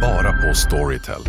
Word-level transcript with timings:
Bara 0.00 0.32
på 0.32 0.54
Storytel. 0.54 1.22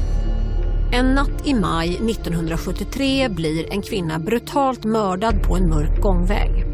En 0.91 1.05
natt 1.15 1.47
i 1.47 1.53
maj 1.53 1.89
1973 1.89 3.29
blir 3.29 3.73
en 3.73 3.81
kvinna 3.81 4.19
brutalt 4.19 4.83
mördad 4.83 5.43
på 5.43 5.55
en 5.55 5.69
mörk 5.69 6.01
gångväg. 6.01 6.65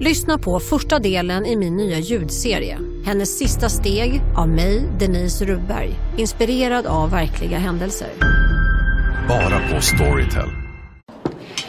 Lyssna 0.00 0.38
på 0.38 0.60
första 0.60 0.98
delen 0.98 1.46
i 1.46 1.56
min 1.56 1.76
nya 1.76 1.98
ljudserie. 1.98 2.78
Hennes 3.04 3.38
sista 3.38 3.68
steg 3.68 4.22
av 4.36 4.48
mig, 4.48 4.88
Denise 5.00 5.44
Rubberg. 5.44 5.94
Inspirerad 6.16 6.86
av 6.86 7.10
verkliga 7.10 7.58
händelser. 7.58 8.08
Bara 9.28 9.60
på 9.74 9.80
Storytel. 9.80 10.48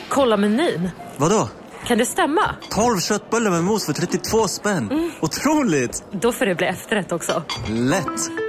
Kolla 0.09 0.37
menyn. 0.37 0.89
Vadå? 1.17 1.49
Kan 1.87 1.97
det 1.97 2.05
stämma? 2.05 2.41
12 2.69 2.99
köttbullar 2.99 3.51
med 3.51 3.63
mos 3.63 3.85
för 3.85 3.93
32 3.93 4.47
spänn. 4.47 5.11
Otroligt! 5.21 6.03
Då 6.11 6.31
får 6.31 6.45
det 6.45 6.55
bli 6.55 6.67
efterrätt 6.67 7.11
också. 7.11 7.43
Lätt! 7.67 8.48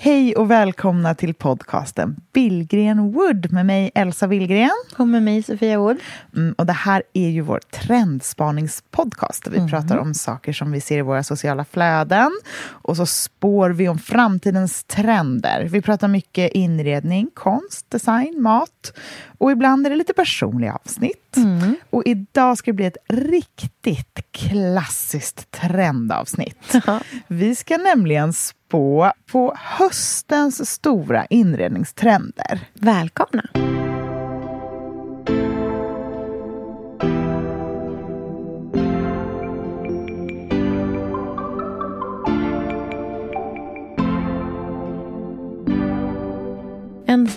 Hej 0.00 0.36
och 0.36 0.50
välkomna 0.50 1.14
till 1.14 1.34
podcasten 1.34 2.16
Billgren 2.32 3.12
Wood 3.12 3.52
med 3.52 3.66
mig 3.66 3.90
Elsa 3.94 4.28
Billgren. 4.28 4.70
Och 4.98 5.08
med 5.08 5.22
mig 5.22 5.42
Sofia 5.42 5.78
Wood. 5.78 5.96
Mm, 6.36 6.54
och 6.58 6.66
det 6.66 6.72
här 6.72 7.02
är 7.12 7.28
ju 7.28 7.40
vår 7.40 7.60
trendspaningspodcast 7.70 9.44
där 9.44 9.50
vi 9.50 9.56
Mm. 9.56 9.70
pratar 9.70 9.96
om 9.96 10.14
saker 10.14 10.52
som 10.52 10.72
vi 10.72 10.80
ser 10.80 10.98
i 10.98 11.02
våra 11.02 11.22
sociala 11.22 11.64
flöden. 11.64 12.30
Och 12.66 12.96
så 12.96 13.06
spår 13.06 13.70
vi 13.70 13.88
om 13.88 13.98
framtidens 13.98 14.84
trender. 14.84 15.68
Vi 15.70 15.82
pratar 15.82 16.08
mycket 16.08 16.52
inredning, 16.52 17.30
konst, 17.34 17.90
design, 17.90 18.42
mat. 18.42 18.92
Och 19.38 19.52
ibland 19.52 19.86
är 19.86 19.90
det 19.90 19.96
lite 19.96 20.12
personliga 20.12 20.72
avsnitt. 20.72 21.27
Mm. 21.38 21.76
Och 21.90 22.02
idag 22.06 22.58
ska 22.58 22.70
det 22.70 22.74
bli 22.76 22.86
ett 22.86 22.96
riktigt 23.08 24.18
klassiskt 24.30 25.50
trendavsnitt. 25.50 26.74
Vi 27.26 27.54
ska 27.54 27.76
nämligen 27.76 28.32
spå 28.32 29.12
på 29.30 29.54
höstens 29.56 30.70
stora 30.70 31.26
inredningstrender. 31.26 32.60
Välkomna. 32.74 33.44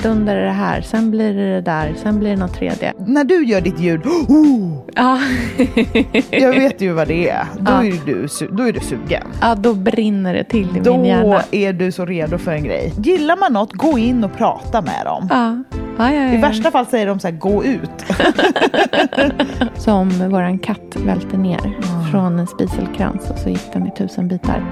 Stund 0.02 0.30
är 0.30 0.36
det 0.36 0.52
här, 0.52 0.82
sen 0.82 1.12
blir 1.12 1.34
det 1.34 1.54
det 1.56 1.62
där, 1.62 1.94
sen 1.98 2.20
blir 2.20 2.30
det 2.30 2.36
något 2.36 2.54
tredje. 2.54 2.94
När 2.98 3.24
du 3.24 3.46
gör 3.46 3.62
ditt 3.62 3.80
ljud, 3.80 4.02
oh, 4.06 4.78
Ja, 4.96 5.20
jag 6.32 6.50
vet 6.50 6.82
ju 6.82 6.92
vad 6.94 7.08
det 7.08 7.30
är. 7.30 7.46
Då, 7.60 7.72
Ja. 7.72 7.84
är, 7.86 8.06
du, 8.06 8.28
då 8.52 8.64
är 8.64 8.74
du 8.74 8.80
sugen. 8.80 9.24
ja 9.42 9.56
då 9.56 9.74
brinner 9.74 10.34
det 10.34 10.44
till 10.44 10.78
i 10.78 10.80
Då 10.80 10.98
min 10.98 11.06
hjärna. 11.06 11.42
är 11.52 11.74
du 11.74 11.92
så 11.92 12.06
redo 12.06 12.38
för 12.38 12.52
en 12.52 12.64
grej. 12.64 12.94
Gillar 12.98 13.38
man 13.38 13.54
något, 13.54 13.74
gå 13.74 13.98
in 13.98 14.24
och 14.24 14.38
prata 14.38 14.82
med 14.82 15.06
dem. 15.06 15.28
Ja. 15.30 15.64
Ja, 15.98 16.14
ja. 16.14 16.34
I 16.34 16.38
värsta 16.38 16.72
fall 16.72 16.86
säger 16.86 17.08
de 17.08 17.20
så 17.20 17.28
här, 17.28 17.36
gå 17.36 17.64
ut. 17.64 18.06
Som 19.76 20.10
våran 20.30 20.60
katt 20.60 20.96
välte 21.06 21.38
ner 21.38 21.78
från 22.12 22.40
en 22.40 22.48
spiselkrans 22.48 23.30
och 23.30 23.38
så 23.38 23.50
gick 23.50 23.74
den 23.74 23.88
i 23.88 23.92
tusen 23.92 24.28
bitar. 24.28 24.64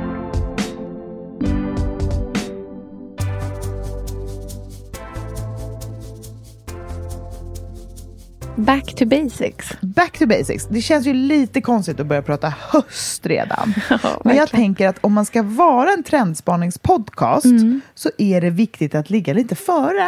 Back 8.60 8.96
to 8.96 9.06
basics. 9.06 9.70
Back 9.82 10.18
to 10.20 10.26
basics. 10.28 10.68
Det 10.68 10.82
känns 10.82 11.08
ju 11.08 11.14
lite 11.14 11.62
konstigt 11.62 12.00
att 12.00 12.06
börja 12.08 12.22
prata 12.22 12.54
höst 12.60 13.26
redan. 13.26 13.74
Men 14.24 14.36
jag 14.36 14.50
tänker 14.50 14.88
att 14.88 14.98
om 15.02 15.14
man 15.14 15.26
ska 15.26 15.44
vara 15.44 15.92
en 15.92 16.04
trendspaningspodcast 16.04 17.46
Mm. 17.46 17.82
så 17.96 18.10
är 18.18 18.42
det 18.42 18.50
viktigt 18.50 18.96
att 18.96 19.10
ligga 19.10 19.34
lite 19.34 19.56
före. 19.56 20.08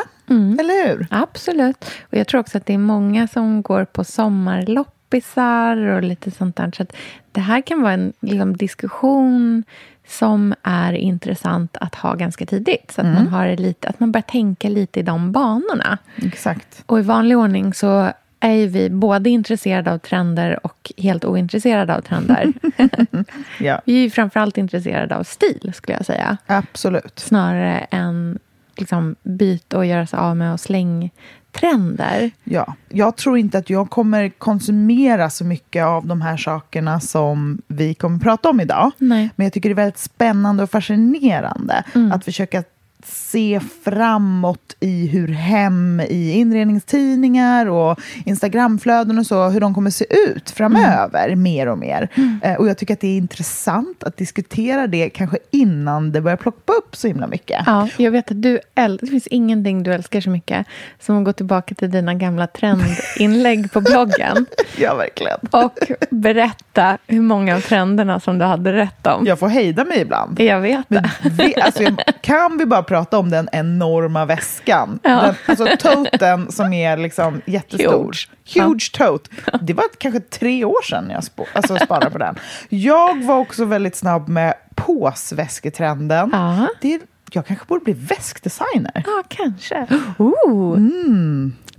Eller 0.59 0.87
hur? 0.87 1.07
Absolut. 1.09 1.85
Och 2.11 2.17
jag 2.17 2.27
tror 2.27 2.41
också 2.41 2.57
att 2.57 2.65
det 2.65 2.73
är 2.73 2.77
många 2.77 3.27
som 3.27 3.61
går 3.61 3.85
på 3.85 4.03
sommarloppisar 4.03 5.77
och 5.77 6.03
lite 6.03 6.31
sånt 6.31 6.55
där. 6.55 6.71
Så 6.77 6.83
att 6.83 6.93
det 7.31 7.41
här 7.41 7.61
kan 7.61 7.81
vara 7.81 7.93
en 7.93 8.13
liksom, 8.21 8.57
diskussion 8.57 9.63
som 10.07 10.53
är 10.63 10.93
intressant 10.93 11.77
att 11.81 11.95
ha 11.95 12.13
ganska 12.15 12.45
tidigt. 12.45 12.91
Så 12.95 13.01
att, 13.01 13.07
man 13.07 13.27
har 13.27 13.55
lite, 13.55 13.87
att 13.87 13.99
man 13.99 14.11
börjar 14.11 14.21
tänka 14.23 14.69
lite 14.69 14.99
i 14.99 15.03
de 15.03 15.31
banorna. 15.31 15.97
Exakt. 16.15 16.83
Och 16.85 16.99
i 16.99 17.01
vanlig 17.01 17.37
ordning 17.37 17.73
så 17.73 18.11
är 18.41 18.51
ju 18.53 18.67
vi 18.67 18.89
både 18.89 19.29
intresserade 19.29 19.91
av 19.93 19.97
trender 19.97 20.65
och 20.65 20.91
helt 20.97 21.25
ointresserade 21.25 21.95
av 21.95 22.01
trender. 22.01 22.53
Ja, 23.59 23.81
vi 23.85 23.93
är 23.97 24.01
ju 24.01 24.09
framförallt 24.09 24.57
intresserade 24.57 25.15
av 25.17 25.23
stil, 25.23 25.71
skulle 25.75 25.97
jag 25.97 26.05
säga. 26.05 26.37
absolut. 26.45 27.19
Snarare 27.19 27.77
än 27.91 28.39
liksom, 28.77 29.15
byta 29.23 29.77
och 29.77 29.85
göra 29.85 30.07
sig 30.07 30.19
av 30.19 30.37
med 30.37 30.53
och 30.53 30.59
slängtrender. 30.59 32.31
Ja, 32.43 32.73
jag 32.89 33.17
tror 33.17 33.37
inte 33.37 33.57
att 33.57 33.69
jag 33.69 33.89
kommer 33.89 34.29
konsumera 34.29 35.29
så 35.29 35.45
mycket 35.45 35.85
av 35.85 36.07
de 36.07 36.21
här 36.21 36.37
sakerna 36.37 36.99
som 36.99 37.61
vi 37.67 37.93
kommer 37.93 38.19
prata 38.19 38.49
om 38.49 38.59
idag. 38.59 38.91
Nej. 38.97 39.29
Men 39.35 39.45
jag 39.45 39.53
tycker 39.53 39.69
det 39.69 39.73
är 39.73 39.75
väldigt 39.75 39.97
spännande 39.97 40.63
och 40.63 40.69
fascinerande 40.71 41.83
att 42.13 42.25
försöka 42.25 42.63
se 43.05 43.59
framåt 43.83 44.75
i 44.79 45.07
hur 45.07 45.27
hem 45.27 46.01
i 46.09 46.31
inredningstidningar 46.31 47.65
och 47.65 47.99
Instagramflöden 48.25 49.19
och 49.19 49.25
så, 49.25 49.49
hur 49.49 49.59
de 49.59 49.73
kommer 49.73 49.89
se 49.89 50.05
ut 50.29 50.49
framöver 50.49 51.35
mer 51.35 51.67
och 51.67 51.77
mer. 51.77 52.09
Eh, 52.43 52.53
och 52.55 52.67
jag 52.69 52.77
tycker 52.77 52.93
att 52.93 52.99
det 52.99 53.07
är 53.07 53.17
intressant 53.17 54.03
att 54.03 54.17
diskutera 54.17 54.87
det 54.87 55.09
kanske 55.09 55.37
innan 55.51 56.11
det 56.11 56.21
börjar 56.21 56.37
ploppa 56.37 56.73
upp 56.73 56.95
så 56.95 57.07
himla 57.07 57.27
mycket. 57.27 57.63
Ja, 57.65 57.87
jag 57.97 58.11
vet 58.11 58.31
att 58.31 58.41
du 58.41 58.59
äl- 58.75 58.97
det 59.01 59.07
finns 59.07 59.27
ingenting 59.27 59.83
du 59.83 59.93
älskar 59.93 60.21
så 60.21 60.29
mycket 60.29 60.65
som 60.99 61.17
att 61.17 61.25
gå 61.25 61.33
tillbaka 61.33 61.75
till 61.75 61.91
dina 61.91 62.13
gamla 62.13 62.47
trendinlägg 62.47 63.71
på 63.71 63.81
bloggen 63.81 64.45
Ja, 64.77 64.95
verkligen. 64.95 65.37
och 65.51 65.79
berätta 66.09 66.97
hur 67.07 67.21
många 67.21 67.55
av 67.55 67.59
trenderna 67.61 68.19
som 68.19 68.37
du 68.37 68.45
hade 68.45 68.73
rätt 68.73 69.07
om. 69.07 69.25
Jag 69.25 69.39
får 69.39 69.47
hejda 69.47 69.85
mig 69.85 69.99
ibland. 70.01 70.39
Jag 70.39 70.61
vet 70.61 70.85
det. 70.87 71.11
vi, 71.31 71.55
alltså, 71.61 71.83
jag- 71.83 72.01
kan 72.21 72.57
vi 72.57 72.65
bara 72.65 72.83
prata 72.91 73.17
om 73.17 73.29
den 73.29 73.49
enorma 73.51 74.25
väskan? 74.25 74.99
Ja. 75.03 75.09
Den, 75.21 75.35
alltså 75.45 75.67
toten 75.79 76.51
som 76.51 76.73
är 76.73 76.97
liksom 76.97 77.41
jättestor. 77.45 78.13
Huge. 78.53 78.65
Huge 78.65 78.91
tote. 78.97 79.29
Det 79.61 79.73
var 79.73 79.85
kanske 79.97 80.19
tre 80.19 80.65
år 80.65 80.81
sedan 80.89 81.09
jag 81.09 81.19
sp- 81.21 81.45
alltså, 81.53 81.77
sparade 81.77 82.09
på 82.11 82.17
den. 82.17 82.35
Jag 82.69 83.23
var 83.23 83.37
också 83.37 83.65
väldigt 83.65 83.95
snabb 83.95 84.29
med 84.29 84.53
påsväsketrenden. 84.75 86.29
Ja. 86.33 86.67
Det, 86.81 86.99
jag 87.31 87.45
kanske 87.45 87.65
borde 87.65 87.83
bli 87.83 87.93
väskdesigner. 87.93 89.03
Ja, 89.05 89.23
kanske. 89.27 89.87
Ooh. 90.17 90.79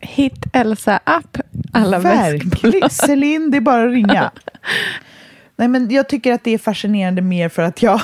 Hit 0.00 0.44
Elsa 0.52 1.00
up 1.18 1.38
alla. 1.72 1.98
Verkligen. 1.98 2.90
Celine, 2.90 3.50
det 3.50 3.56
är 3.56 3.60
bara 3.60 3.82
att 3.82 3.90
ringa. 3.92 4.30
Nej, 5.56 5.68
men 5.68 5.90
jag 5.90 6.08
tycker 6.08 6.32
att 6.32 6.44
det 6.44 6.54
är 6.54 6.58
fascinerande 6.58 7.22
mer 7.22 7.48
för 7.48 7.62
att 7.62 7.82
jag... 7.82 8.00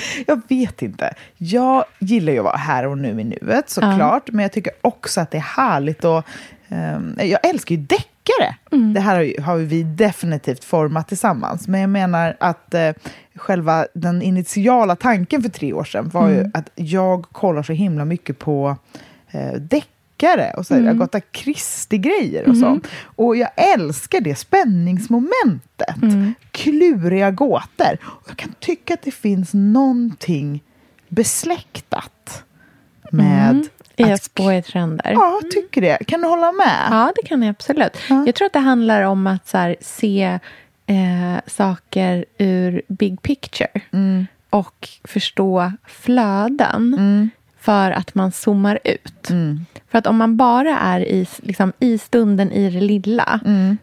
jag 0.26 0.40
vet 0.48 0.82
inte. 0.82 1.14
Jag 1.36 1.84
gillar 1.98 2.32
ju 2.32 2.38
att 2.38 2.44
vara 2.44 2.56
här 2.56 2.86
och 2.86 2.98
nu 2.98 3.20
i 3.20 3.24
nuet 3.24 3.70
såklart. 3.70 4.32
Men 4.32 4.42
jag 4.42 4.52
tycker 4.52 4.72
också 4.80 5.20
att 5.20 5.30
det 5.30 5.36
är 5.36 5.40
härligt 5.56 6.04
och 6.04 6.24
ehm, 6.68 7.18
Jag 7.22 7.46
älskar 7.46 7.74
ju 7.74 7.80
deckare. 7.80 8.56
Det 8.94 9.00
här 9.00 9.14
har, 9.14 9.22
ju, 9.22 9.40
har 9.40 9.56
vi 9.56 9.82
definitivt 9.82 10.64
format 10.64 11.08
tillsammans. 11.08 11.68
Men 11.68 11.80
jag 11.80 11.90
menar 11.90 12.36
att 12.40 12.74
eh, 12.74 12.92
själva 13.34 13.86
den 13.94 14.22
initiala 14.22 14.96
tanken 14.96 15.42
för 15.42 15.48
tre 15.48 15.72
år 15.72 15.84
sedan 15.84 16.08
var 16.08 16.28
ju 16.28 16.50
att 16.54 16.70
jag 16.74 17.26
kollar 17.32 17.62
så 17.62 17.72
himla 17.72 18.04
mycket 18.04 18.38
på 18.38 18.76
eh, 19.30 19.52
deckare 20.16 20.52
och 20.56 20.66
så 20.66 20.74
här, 20.74 20.80
Agatha 20.90 21.20
Christie-grejer 21.32 22.48
och 22.48 22.56
sånt. 22.56 22.86
Och 23.16 23.36
jag 23.36 23.50
älskar 23.56 24.20
det 24.20 24.34
spänningsmomentet. 24.34 25.96
Kluriga 26.50 27.30
gåtor. 27.30 27.98
Och 28.02 28.24
jag 28.28 28.36
kan 28.36 28.52
tycka 28.60 28.94
att 28.94 29.02
det 29.02 29.10
finns 29.10 29.50
någonting 29.54 30.62
besläktat 31.08 32.44
med... 33.10 33.66
I 33.98 34.02
att- 34.04 34.10
att 34.12 34.22
spå 34.24 34.52
i 34.52 34.62
trender. 34.62 35.12
Ja, 35.12 35.38
jag 35.42 35.50
tycker 35.50 35.80
det. 35.80 35.98
Kan 36.06 36.20
du 36.20 36.28
hålla 36.28 36.52
med? 36.52 36.86
Ja, 36.90 37.12
det 37.16 37.28
kan 37.28 37.42
jag 37.42 37.50
absolut. 37.50 37.96
Jag 38.26 38.34
tror 38.34 38.46
att 38.46 38.52
det 38.52 38.58
handlar 38.58 39.02
om 39.02 39.26
att 39.26 39.52
här, 39.52 39.76
se 39.80 40.38
eh, 40.86 41.40
saker 41.46 42.24
ur 42.38 42.82
big 42.88 43.22
picture 43.22 43.70
och 44.50 44.88
förstå 45.04 45.72
flöden 45.86 47.30
för 47.60 47.90
att 47.90 48.14
man 48.14 48.32
zoomar 48.32 48.78
ut. 48.84 49.30
För 49.96 49.98
att 49.98 50.06
om 50.06 50.16
man 50.16 50.36
bara 50.36 50.78
är 50.78 51.00
i, 51.00 51.26
liksom, 51.42 51.72
i 51.78 51.98
stunden 51.98 52.52
i 52.52 52.70
det 52.70 52.80
lilla 52.80 53.40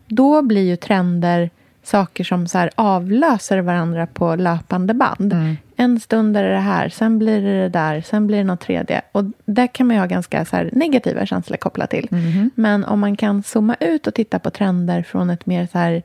då 0.07 0.41
blir 0.41 0.61
ju 0.61 0.75
trender 0.75 1.49
saker 1.83 2.23
som 2.23 2.47
så 2.47 2.69
avlöser 2.75 3.59
varandra 3.59 4.07
på 4.07 4.35
löpande 4.35 4.93
band. 4.93 5.33
Mm. 5.33 5.57
En 5.75 5.99
stund 5.99 6.37
är 6.37 6.43
det 6.43 6.49
det 6.49 6.57
här, 6.57 6.89
sen 6.89 7.19
blir 7.19 7.41
det 7.41 7.61
det 7.61 7.69
där, 7.69 8.01
sen 8.01 8.27
blir 8.27 8.37
det 8.37 8.43
något 8.43 8.59
tredje. 8.59 9.01
Och 9.11 9.23
där 9.45 9.67
kan 9.67 9.87
man 9.87 9.95
ju 9.95 9.99
ha 9.99 10.07
ganska 10.07 10.45
så 10.45 10.69
negativa 10.71 11.25
känslor 11.25 11.57
kopplat 11.57 11.89
till. 11.89 12.07
Mm-hmm. 12.11 12.49
Men 12.55 12.85
om 12.85 12.99
man 12.99 13.17
kan 13.17 13.43
zooma 13.43 13.75
ut 13.79 14.07
och 14.07 14.13
titta 14.13 14.39
på 14.39 14.49
trender 14.49 15.03
från 15.03 15.29
ett 15.29 15.45
mer 15.45 15.67
så 15.71 15.77
här 15.77 16.03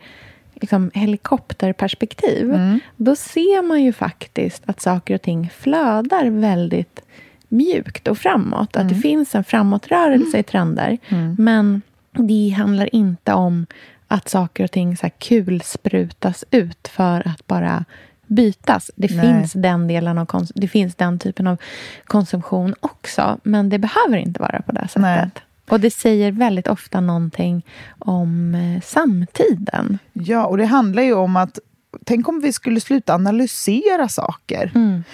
liksom 0.55 0.91
helikopterperspektiv, 0.95 2.55
Mm. 2.55 2.81
då 2.97 3.17
ser 3.17 3.63
man 3.63 3.83
ju 3.83 3.93
faktiskt 3.93 4.63
att 4.67 4.81
saker 4.81 5.15
och 5.15 5.23
ting 5.23 5.51
flödar 5.59 6.31
väldigt 6.31 7.01
mjukt 7.49 8.09
och 8.09 8.19
framåt. 8.19 8.77
Att 8.77 8.89
det 8.89 8.95
finns 8.95 9.35
en 9.35 9.45
framåtrörelse 9.45 10.39
i 10.39 10.43
trender. 10.43 10.99
Men 11.39 11.83
det 12.13 12.49
handlar 12.49 12.95
inte 12.95 13.33
om 13.33 13.67
att 14.09 14.29
saker 14.29 14.65
och 14.65 14.71
ting 14.71 14.97
så 14.97 15.03
här 15.03 15.13
kul 15.19 15.63
sprutas 15.65 16.45
ut 16.51 16.89
för 16.89 17.29
att 17.29 17.47
bara 17.47 17.85
bytas. 18.27 18.91
Det 18.97 19.11
Nej. 19.11 19.21
finns 19.21 19.53
den 19.53 19.89
delen 19.89 20.19
av 20.19 20.47
det 20.55 20.69
finns 20.69 20.95
den 20.95 21.19
typen 21.19 21.47
av 21.47 21.57
konsumtion 22.05 22.75
också. 22.81 23.39
Men 23.43 23.69
det 23.69 23.79
behöver 23.79 24.17
inte 24.17 24.41
vara 24.41 24.63
på 24.63 24.73
det 24.73 24.89
sättet. 24.89 25.03
Nej. 25.03 25.31
Och 25.69 25.81
det 25.81 25.91
säger 25.91 26.33
väldigt 26.33 26.69
ofta 26.69 27.01
någonting 27.01 27.67
om 27.99 28.55
eh, 28.55 28.83
samtiden. 28.83 29.99
Ja, 30.13 30.47
och 30.47 30.57
det 30.57 30.65
handlar 30.65 31.03
ju 31.03 31.15
om 31.15 31.37
att 31.37 31.59
Tänk 32.05 32.29
om 32.29 32.41
vi 32.41 32.53
skulle 32.53 32.81
sluta 32.81 33.15
analysera 33.15 34.09
saker. 34.09 34.73
Mm. 34.75 35.05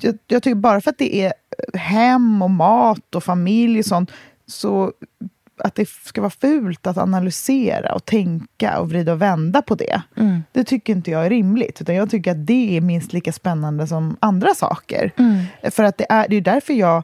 Jag, 0.00 0.18
jag 0.26 0.42
tycker 0.42 0.54
bara 0.54 0.80
för 0.80 0.90
att 0.90 0.98
det 0.98 1.16
är 1.16 1.32
hem 1.74 2.42
och 2.42 2.50
mat 2.50 3.14
och 3.14 3.24
familj 3.24 3.78
och 3.78 3.86
sånt, 3.86 4.10
så 4.46 4.92
att 5.64 5.74
det 5.74 5.88
ska 5.88 6.20
vara 6.20 6.30
fult 6.30 6.86
att 6.86 6.98
analysera 6.98 7.94
och 7.94 8.04
tänka 8.04 8.78
och 8.78 8.90
vrida 8.90 9.12
och 9.12 9.22
vända 9.22 9.62
på 9.62 9.74
det. 9.74 10.02
Mm. 10.16 10.42
Det 10.52 10.64
tycker 10.64 10.92
inte 10.92 11.10
jag 11.10 11.26
är 11.26 11.30
rimligt. 11.30 11.80
Utan 11.80 11.94
jag 11.94 12.10
tycker 12.10 12.30
att 12.30 12.46
det 12.46 12.76
är 12.76 12.80
minst 12.80 13.12
lika 13.12 13.32
spännande 13.32 13.86
som 13.86 14.16
andra 14.20 14.54
saker. 14.54 15.12
Mm. 15.16 15.44
För 15.70 15.84
att 15.84 15.98
det 15.98 16.06
är, 16.08 16.28
det 16.28 16.36
är 16.36 16.40
därför 16.40 16.72
jag 16.72 17.02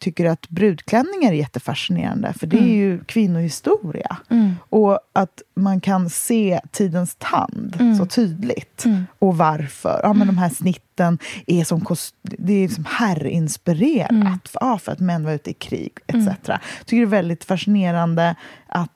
tycker 0.00 0.24
att 0.24 0.48
brudklänningar 0.48 1.32
är 1.32 1.36
jättefascinerande. 1.36 2.32
För 2.32 2.46
det 2.46 2.58
är 2.58 2.74
ju 2.76 3.04
kvinnohistoria. 3.04 4.16
Mm. 4.30 4.54
Och 4.68 5.00
att 5.12 5.42
man 5.54 5.80
kan 5.80 6.10
se 6.10 6.60
tidens 6.72 7.16
tand 7.18 7.76
Mm. 7.80 7.96
så 7.98 8.06
tydligt. 8.06 8.84
Och 9.18 9.36
varför. 9.36 10.00
Ja, 10.02 10.12
men 10.12 10.26
de 10.26 10.38
här 10.38 10.48
snitten 10.48 11.18
är 11.46 11.64
som, 11.64 11.86
det 12.22 12.52
är 12.52 12.68
som 12.68 12.84
herrinspirerat. 12.84 14.10
Mm. 14.10 14.38
För, 14.44 14.58
ja, 14.60 14.78
för 14.78 14.92
att 14.92 15.00
män 15.00 15.24
var 15.24 15.32
ute 15.32 15.50
i 15.50 15.54
krig, 15.54 15.92
etc. 16.06 16.26
Jag 16.48 16.60
tycker 16.84 16.96
det 16.96 17.02
är 17.02 17.06
väldigt 17.06 17.44
fascinerande 17.44 18.34
att 18.66 18.90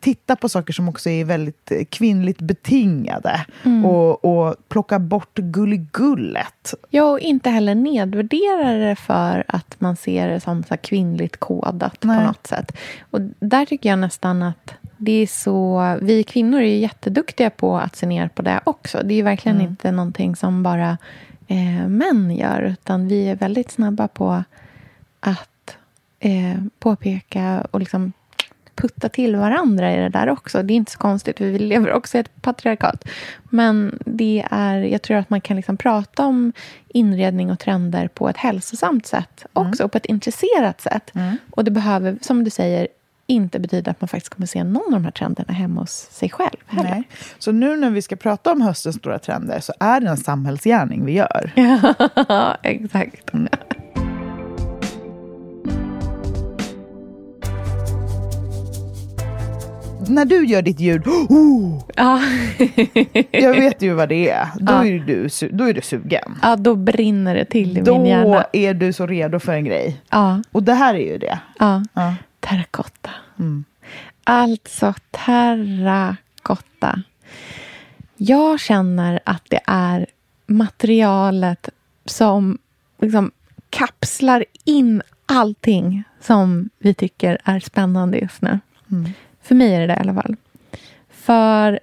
titta 0.00 0.36
på 0.36 0.48
saker 0.48 0.72
som 0.72 0.88
också 0.88 1.10
är 1.10 1.24
väldigt 1.24 1.70
eh, 1.70 1.84
kvinnligt 1.84 2.40
betingade. 2.40 3.46
Mm. 3.64 3.84
Och, 3.86 4.24
och 4.24 4.54
plocka 4.68 4.98
bort 4.98 5.38
gulligullet. 5.38 6.74
Ja, 6.90 7.04
och 7.04 7.20
inte 7.20 7.50
heller 7.50 7.74
nedvärdera 7.74 8.72
det 8.72 8.96
för 8.96 9.44
att 9.48 9.80
man 9.80 9.96
ser 9.96 10.28
det 10.28 10.40
som 10.40 10.62
så 10.62 10.68
här 10.70 10.76
kvinnligt 10.76 11.36
kodat 11.36 11.96
Nej. 12.00 12.18
på 12.18 12.26
något 12.26 12.46
sätt. 12.46 12.76
Och 13.10 13.20
där 13.40 13.66
tycker 13.66 13.88
jag 13.88 13.98
nästan 13.98 14.42
att 14.42 14.74
det 14.96 15.12
är 15.12 15.26
så... 15.26 15.82
Vi 16.02 16.22
kvinnor 16.22 16.60
är 16.60 16.76
jätteduktiga 16.76 17.50
på 17.50 17.78
att 17.78 17.96
se 17.96 18.06
ner 18.06 18.28
på 18.28 18.42
det 18.42 18.60
också. 18.64 19.00
Det 19.04 19.14
är 19.14 19.22
verkligen 19.22 19.56
Mm. 19.56 19.70
inte 19.70 19.92
någonting 19.92 20.36
som 20.36 20.62
bara 20.62 20.98
eh, 21.46 21.88
män 21.88 22.30
gör, 22.36 22.62
utan 22.62 23.08
vi 23.08 23.28
är 23.28 23.36
väldigt 23.36 23.70
snabba 23.70 24.08
på 24.08 24.42
att 25.20 25.76
eh, 26.20 26.56
påpeka 26.78 27.66
och 27.70 27.80
liksom 27.80 28.12
putta 28.78 29.08
till 29.08 29.36
varandra 29.36 29.92
i 29.94 29.96
det 29.96 30.08
där 30.08 30.28
också. 30.28 30.62
Det 30.62 30.72
är 30.72 30.76
inte 30.76 30.92
så 30.92 30.98
konstigt, 30.98 31.38
för 31.38 31.44
vi 31.44 31.58
lever 31.58 31.92
också 31.92 32.16
i 32.16 32.20
ett 32.20 32.42
patriarkat. 32.42 33.08
Men 33.42 33.98
det 34.06 34.44
är, 34.50 34.78
jag 34.78 35.02
tror 35.02 35.16
att 35.16 35.30
man 35.30 35.40
kan 35.40 35.56
liksom 35.56 35.76
prata 35.76 36.26
om 36.26 36.52
inredning 36.88 37.50
och 37.50 37.58
trender 37.58 38.08
på 38.08 38.28
ett 38.28 38.36
hälsosamt 38.36 39.06
sätt 39.06 39.46
också, 39.52 39.84
och 39.84 39.92
på 39.92 39.98
ett 39.98 40.06
intresserat 40.06 40.80
sätt. 40.80 41.12
Och 41.50 41.64
det 41.64 41.70
behöver, 41.70 42.18
som 42.20 42.44
du 42.44 42.50
säger, 42.50 42.88
inte 43.26 43.58
betyda 43.58 43.90
att 43.90 44.00
man 44.00 44.08
faktiskt 44.08 44.34
kommer 44.34 44.46
se 44.46 44.64
någon 44.64 44.94
av 44.94 45.00
de 45.00 45.04
här 45.04 45.10
trenderna 45.10 45.52
hemma 45.52 45.80
hos 45.80 46.08
sig 46.10 46.30
själv 46.30 46.56
heller. 46.66 46.90
Nej. 46.90 47.08
Så 47.38 47.52
nu 47.52 47.76
när 47.76 47.90
vi 47.90 48.02
ska 48.02 48.16
prata 48.16 48.52
om 48.52 48.60
höstens 48.60 48.96
stora 48.96 49.18
trender 49.18 49.60
så 49.60 49.72
är 49.80 50.00
det 50.00 50.08
en 50.08 50.16
samhällsgärning 50.16 51.04
vi 51.04 51.12
gör. 51.12 51.52
Ja, 52.28 52.56
exakt. 52.62 53.30
När 60.08 60.24
du 60.24 60.46
gör 60.46 60.62
ditt 60.62 60.80
ljud, 60.80 61.06
oh, 61.06 61.82
Ja. 61.96 62.20
jag 63.30 63.54
vet 63.54 63.82
ju 63.82 63.92
vad 63.94 64.08
det 64.08 64.30
är. 64.30 64.48
Då, 64.60 64.72
Ja. 64.72 64.84
är, 64.86 64.98
du, 64.98 65.28
då 65.56 65.64
är 65.64 65.72
du 65.74 65.80
sugen. 65.82 66.38
ja, 66.42 66.56
då 66.56 66.74
brinner 66.74 67.34
det 67.34 67.44
till 67.44 67.78
i 67.78 67.80
Då 67.80 67.98
min 67.98 68.06
hjärna. 68.06 68.44
är 68.52 68.74
du 68.74 68.92
så 68.92 69.06
redo 69.06 69.38
för 69.38 69.52
en 69.52 69.64
grej. 69.64 70.00
Ja. 70.10 70.42
Och 70.52 70.62
det 70.62 70.74
här 70.74 70.94
är 70.94 71.12
ju 71.12 71.18
det. 71.18 71.38
Ja. 71.58 71.82
Ja. 71.92 72.14
Terrakotta. 72.40 73.10
Mm. 73.38 73.64
Alltså 74.24 74.94
terrakotta. 75.10 77.02
Jag 78.16 78.60
känner 78.60 79.20
att 79.24 79.42
det 79.48 79.60
är 79.66 80.06
materialet 80.46 81.68
som 82.04 82.58
liksom 83.00 83.30
kapslar 83.70 84.44
in 84.64 85.02
allting 85.26 86.02
som 86.20 86.70
vi 86.78 86.94
tycker 86.94 87.38
är 87.44 87.60
spännande 87.60 88.18
just 88.18 88.42
nu. 88.42 88.58
Mm. 88.90 89.10
För 89.48 89.54
mig 89.54 89.74
är 89.74 89.80
det 89.80 89.86
det 89.86 89.92
i 89.92 90.00
alla 90.00 90.14
fall. 90.14 90.36
För 91.10 91.80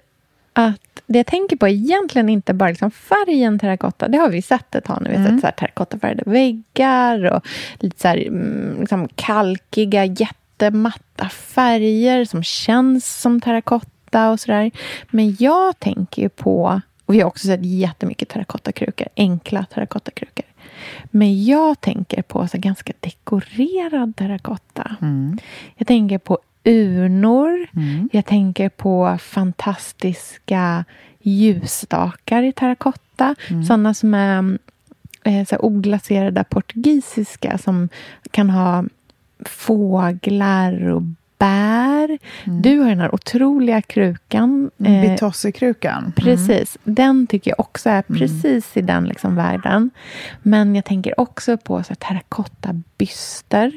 att 0.52 1.02
det 1.06 1.18
jag 1.18 1.26
tänker 1.26 1.56
på 1.56 1.66
är 1.66 1.72
egentligen 1.72 2.28
inte 2.28 2.54
bara 2.54 2.68
liksom 2.68 2.90
färgen 2.90 3.58
terrakotta. 3.58 4.08
Det 4.08 4.18
har 4.18 4.28
vi 4.28 4.42
sett 4.42 4.74
ett 4.74 4.84
tag 4.84 5.02
nu. 5.02 5.10
Vi 5.10 5.16
har 5.16 5.24
sett 5.24 5.40
så 5.40 5.46
här 5.46 5.52
terrakottafärgade 5.52 6.30
väggar 6.30 7.24
och 7.32 7.46
lite 7.78 8.00
så 8.00 8.08
här, 8.08 8.26
mm, 8.26 8.80
liksom 8.80 9.08
kalkiga, 9.14 10.04
jättematta 10.04 11.28
färger 11.28 12.24
som 12.24 12.42
känns 12.42 13.20
som 13.20 13.40
terrakotta 13.40 14.30
och 14.30 14.40
sådär. 14.40 14.70
Men 15.10 15.36
jag 15.38 15.78
tänker 15.78 16.22
ju 16.22 16.28
på, 16.28 16.80
och 17.06 17.14
vi 17.14 17.20
har 17.20 17.28
också 17.28 17.46
sett 17.46 17.64
jättemycket 17.64 18.28
terrakottakrukor, 18.28 19.08
enkla 19.16 19.64
terrakottakrukor. 19.74 20.46
Men 21.04 21.44
jag 21.44 21.80
tänker 21.80 22.22
på 22.22 22.48
så 22.48 22.58
ganska 22.58 22.92
dekorerad 23.00 24.16
terrakotta. 24.16 24.96
Jag 25.76 25.86
tänker 25.86 26.18
på 26.18 26.38
urnor. 26.66 27.66
Jag 28.12 28.26
tänker 28.26 28.68
på 28.68 29.18
fantastiska 29.20 30.84
ljusstakar 31.22 32.42
i 32.42 32.52
terrakotta. 32.52 33.34
Sådana 33.66 33.94
som 33.94 34.14
är 34.14 34.58
eh, 35.24 35.44
så 35.46 35.56
oglaserade 35.60 36.44
portugisiska 36.44 37.58
som 37.58 37.88
kan 38.30 38.50
ha 38.50 38.84
fåglar 39.44 40.88
och 40.88 41.02
bär. 41.38 42.18
Du 42.44 42.78
har 42.78 42.88
den 42.88 43.00
här 43.00 43.14
otroliga 43.14 43.82
krukan. 43.82 44.70
eh, 44.84 45.00
Bitossikrukan. 45.10 46.12
Precis. 46.16 46.78
Den 46.84 47.26
tycker 47.26 47.50
jag 47.50 47.60
också 47.60 47.90
är 47.90 48.02
precis 48.02 48.76
i 48.76 48.80
den 48.82 49.04
liksom 49.04 49.36
världen. 49.36 49.90
Men 50.42 50.74
jag 50.74 50.84
tänker 50.84 51.20
också 51.20 51.56
på 51.56 51.82
terrakottabyster. 51.82 53.72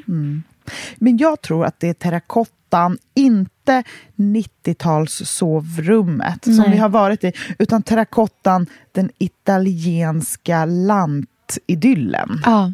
Men 0.96 1.16
jag 1.16 1.40
tror 1.40 1.64
att 1.64 1.80
det 1.80 1.88
är 1.88 1.94
terrakottan, 1.94 2.98
inte 3.14 3.82
90-talssovrummet 4.16 6.56
som 6.56 6.70
vi 6.70 6.76
har 6.76 6.88
varit 6.88 7.24
i, 7.24 7.32
utan 7.58 7.82
terrakottan, 7.82 8.66
den 8.92 9.10
italienska 9.18 10.64
lantidyllen. 10.64 12.42
Ja, 12.44 12.72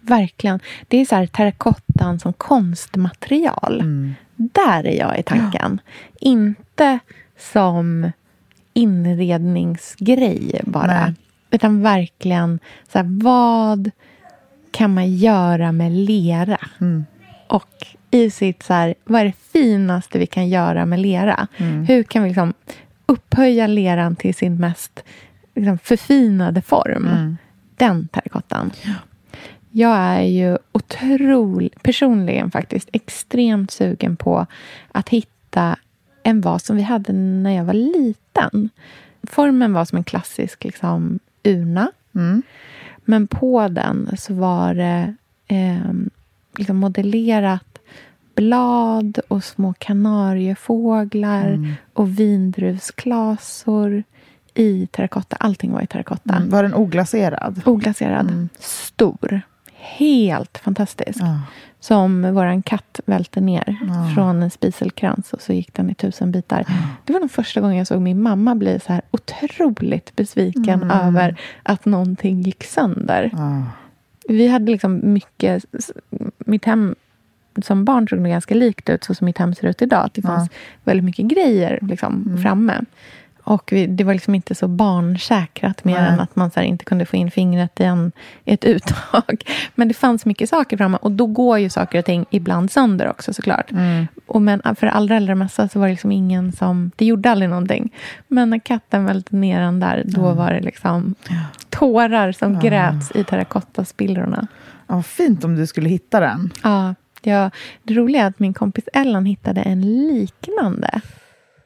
verkligen. 0.00 0.60
Det 0.88 0.96
är 0.96 1.04
så 1.04 1.16
här 1.16 1.26
terrakottan 1.26 2.20
som 2.20 2.32
konstmaterial. 2.32 3.84
Där 4.36 4.86
är 4.86 4.98
jag 4.98 5.18
i 5.18 5.22
tanken. 5.22 5.80
Inte 6.20 6.98
som 7.38 8.12
inredningsgrej 8.74 10.60
bara. 10.64 10.86
Nej. 10.86 11.14
Utan 11.50 11.82
verkligen, 11.82 12.58
så 12.92 12.98
här, 12.98 13.22
vad 13.22 13.90
kan 14.70 14.94
man 14.94 15.16
göra 15.16 15.72
med 15.72 15.92
lera? 15.92 16.58
Och 17.52 17.86
i 18.10 18.30
sitt 18.30 18.62
så 18.62 18.74
här, 18.74 18.94
vad 19.04 19.20
är 19.20 19.24
det 19.24 19.32
finaste 19.52 20.18
vi 20.18 20.26
kan 20.26 20.48
göra 20.48 20.86
med 20.86 21.00
lera? 21.00 21.48
Hur 21.88 22.02
kan 22.02 22.22
vi 22.22 22.28
liksom 22.28 22.54
upphöja 23.06 23.66
leran 23.66 24.16
till 24.16 24.34
sin 24.34 24.56
mest 24.56 25.04
liksom, 25.54 25.78
förfinade 25.78 26.62
form? 26.62 27.36
Den 27.76 28.08
terrakottan. 28.08 28.70
Jag 29.70 29.96
är 29.96 30.22
ju 30.22 30.58
otroligt, 30.72 31.82
personligen 31.82 32.50
faktiskt, 32.50 32.88
extremt 32.92 33.70
sugen 33.70 34.16
på 34.16 34.46
att 34.92 35.08
hitta 35.08 35.76
en 36.22 36.40
vas 36.40 36.64
som 36.64 36.76
vi 36.76 36.82
hade 36.82 37.12
när 37.12 37.50
jag 37.50 37.64
var 37.64 37.74
liten. 37.74 38.70
Formen 39.22 39.72
var 39.72 39.84
som 39.84 39.98
en 39.98 40.04
klassisk 40.04 40.64
liksom, 40.64 41.18
urna. 41.42 41.92
Men 43.04 43.26
på 43.26 43.68
den 43.68 44.16
så 44.18 44.34
var 44.34 44.74
det 44.74 45.14
eh, 45.46 45.92
liksom 46.56 46.76
modellerat 46.76 47.78
blad 48.34 49.18
och 49.28 49.44
små 49.44 49.74
kanariefåglar 49.78 51.48
Mm. 51.48 51.72
och 51.92 52.18
vindruvsklasor 52.20 54.02
i 54.54 54.86
terrakotta. 54.86 55.36
Allting 55.40 55.72
var 55.72 55.82
i 55.82 55.86
terrakotta. 55.86 56.34
Mm. 56.36 56.50
Var 56.50 56.62
den 56.62 56.74
oglaserad? 56.74 57.60
Oglaserad. 57.64 58.48
Stor. 58.58 59.40
Helt 59.74 60.58
fantastisk. 60.58 61.18
Ja. 61.20 61.40
Som 61.80 62.34
vår 62.34 62.62
katt 62.62 63.00
välte 63.06 63.40
ner 63.40 63.78
från 64.14 64.42
en 64.42 64.50
spiselkrans 64.50 65.32
och 65.32 65.40
så 65.40 65.52
gick 65.52 65.74
den 65.74 65.90
i 65.90 65.94
tusen 65.94 66.32
bitar. 66.32 66.64
Det 67.04 67.12
var 67.12 67.20
den 67.20 67.28
första 67.28 67.60
gången 67.60 67.76
jag 67.76 67.86
såg 67.86 68.00
min 68.00 68.22
mamma 68.22 68.54
bli 68.54 68.80
så 68.86 68.92
här 68.92 69.02
otroligt 69.10 70.16
besviken 70.16 70.90
över 70.90 71.40
att 71.62 71.84
någonting 71.84 72.42
gick 72.42 72.64
sönder. 72.64 73.30
Ja. 74.26 74.34
Vi 74.34 74.48
hade 74.48 74.72
liksom 74.72 75.00
mycket... 75.12 75.64
Mitt 76.38 76.64
hem 76.64 76.94
som 77.62 77.84
barn 77.84 78.08
såg 78.08 78.18
nog 78.18 78.28
ganska 78.28 78.54
likt 78.54 78.88
ut 78.88 79.04
så 79.04 79.14
som 79.14 79.24
mitt 79.24 79.38
hem 79.38 79.54
ser 79.54 79.68
ut 79.68 79.82
idag. 79.82 80.04
Att 80.04 80.14
det 80.14 80.22
fanns 80.22 80.50
väldigt 80.84 81.04
mycket 81.04 81.26
grejer 81.26 81.78
liksom, 81.82 82.38
framme. 82.42 82.84
Och 83.44 83.68
vi, 83.72 83.86
det 83.86 84.04
var 84.04 84.12
liksom 84.14 84.34
inte 84.34 84.54
så 84.54 84.68
barnsäkrat 84.68 85.84
mer 85.84 86.00
Nej. 86.00 86.10
än 86.10 86.20
att 86.20 86.36
man 86.36 86.50
så 86.50 86.60
inte 86.60 86.84
kunde 86.84 87.04
få 87.06 87.16
in 87.16 87.30
fingret 87.30 87.80
i, 87.80 87.84
en, 87.84 88.12
i 88.44 88.52
ett 88.52 88.64
uttag. 88.64 89.44
Men 89.74 89.88
det 89.88 89.94
fanns 89.94 90.26
mycket 90.26 90.48
saker 90.48 90.76
framme 90.76 90.98
och 91.02 91.12
då 91.12 91.26
går 91.26 91.58
ju 91.58 91.70
saker 91.70 91.98
och 91.98 92.04
ting 92.04 92.26
ibland 92.30 92.70
sönder 92.70 93.08
också 93.10 93.34
såklart. 93.34 93.70
Och 94.26 94.42
men 94.42 94.62
för 94.78 94.86
allra, 94.86 95.16
allra 95.16 95.34
massa 95.34 95.68
så 95.68 95.78
var 95.78 95.86
det 95.86 95.92
liksom 95.92 96.12
ingen 96.12 96.52
som... 96.52 96.90
Det 96.96 97.04
gjorde 97.04 97.30
aldrig 97.30 97.50
någonting. 97.50 97.92
Men 98.28 98.50
när 98.50 98.58
katten 98.58 99.04
välte 99.04 99.36
ner 99.36 99.60
den 99.60 99.80
där, 99.80 100.02
då 100.06 100.32
var 100.32 100.52
det 100.52 100.60
liksom 100.60 101.14
tårar 101.70 102.32
som 102.32 102.60
gräts 102.60 103.12
i 103.14 103.24
terrakottaspillrorna. 103.24 104.46
Ja, 104.86 105.02
fint 105.02 105.44
om 105.44 105.56
du 105.56 105.66
skulle 105.66 105.88
hitta 105.88 106.20
den. 106.20 106.50
Ja, 106.62 106.94
ja, 107.22 107.50
det 107.82 107.94
roliga 107.94 108.22
är 108.22 108.26
att 108.26 108.38
min 108.38 108.54
kompis 108.54 108.84
Ellen 108.92 109.26
hittade 109.26 109.60
en 109.60 109.80
liknande 109.80 111.00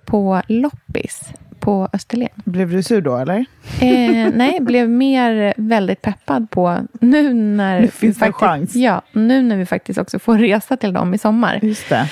på 0.07 0.43
loppis 0.49 1.21
på 1.61 1.89
Österlen. 1.93 2.29
Blev 2.45 2.71
du 2.71 2.83
sur 2.83 3.01
då, 3.01 3.17
eller? 3.17 3.45
Eh, 3.81 4.31
nej, 4.35 4.59
blev 4.61 4.89
mer 4.91 5.55
väldigt 5.57 6.03
peppad 6.03 6.51
på 6.51 6.79
nu 7.01 7.35
när... 7.35 7.81
Nu 7.81 7.89
finns 7.89 8.19
det 8.19 8.33
chans. 8.33 8.75
Ja, 8.75 9.03
nu 9.13 9.43
när 9.43 9.57
vi 9.57 9.67
faktiskt 9.67 9.99
också 9.99 10.19
får 10.19 10.39
resa 10.39 10.77
till 10.77 10.93
dem 10.93 11.15
i 11.15 11.19
sommar 11.19 11.59
Just 11.63 11.89
det. 11.89 12.11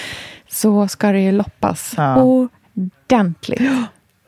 så 0.49 0.89
ska 0.89 1.13
det 1.13 1.21
ju 1.21 1.33
loppas 1.33 1.95
Ja. 1.97 2.17
ordentligt 2.23 3.63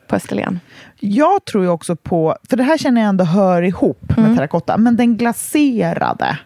på 0.07 0.15
Österlen. 0.15 0.59
Jag 0.99 1.45
tror 1.45 1.63
ju 1.63 1.69
också 1.69 1.95
på, 1.95 2.37
för 2.49 2.57
det 2.57 2.63
här 2.63 2.77
känner 2.77 3.01
jag 3.01 3.09
ändå 3.09 3.23
hör 3.23 3.61
ihop 3.61 4.17
med 4.17 4.35
terrakotta, 4.37 4.77
men 4.77 4.95
den 4.95 5.17
glaserade 5.17 6.37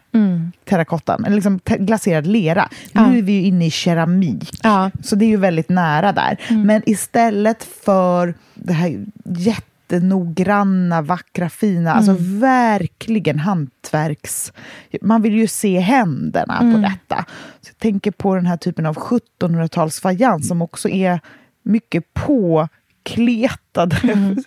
terrakottan, 0.65 1.25
eller 1.25 1.35
liksom 1.35 1.59
te- 1.59 1.77
glaserad 1.77 2.27
lera. 2.27 2.69
Ja. 2.91 3.07
Nu 3.07 3.17
är 3.17 3.21
vi 3.21 3.31
ju 3.31 3.41
inne 3.41 3.65
i 3.65 3.71
keramik, 3.71 4.59
Ja. 4.63 4.91
så 5.03 5.15
det 5.15 5.25
är 5.25 5.29
ju 5.29 5.37
väldigt 5.37 5.69
nära 5.69 6.11
där. 6.11 6.37
Men 6.49 6.81
istället 6.85 7.63
för 7.63 8.33
det 8.53 8.73
här 8.73 9.05
jättenoggranna, 9.25 11.01
vackra, 11.01 11.49
fina, 11.49 11.93
alltså 11.93 12.15
verkligen 12.19 13.39
hantverks... 13.39 14.53
Man 15.01 15.21
vill 15.21 15.33
ju 15.33 15.47
se 15.47 15.79
händerna 15.79 16.57
på 16.59 16.81
detta. 16.81 17.25
Så 17.61 17.69
jag 17.69 17.77
tänker 17.77 18.11
på 18.11 18.35
den 18.35 18.45
här 18.45 18.57
typen 18.57 18.85
av 18.85 18.95
1700-talsfajans 18.95 20.41
som 20.47 20.61
också 20.61 20.89
är 20.89 21.19
mycket 21.63 22.13
på 22.13 22.67
kletade 23.03 23.95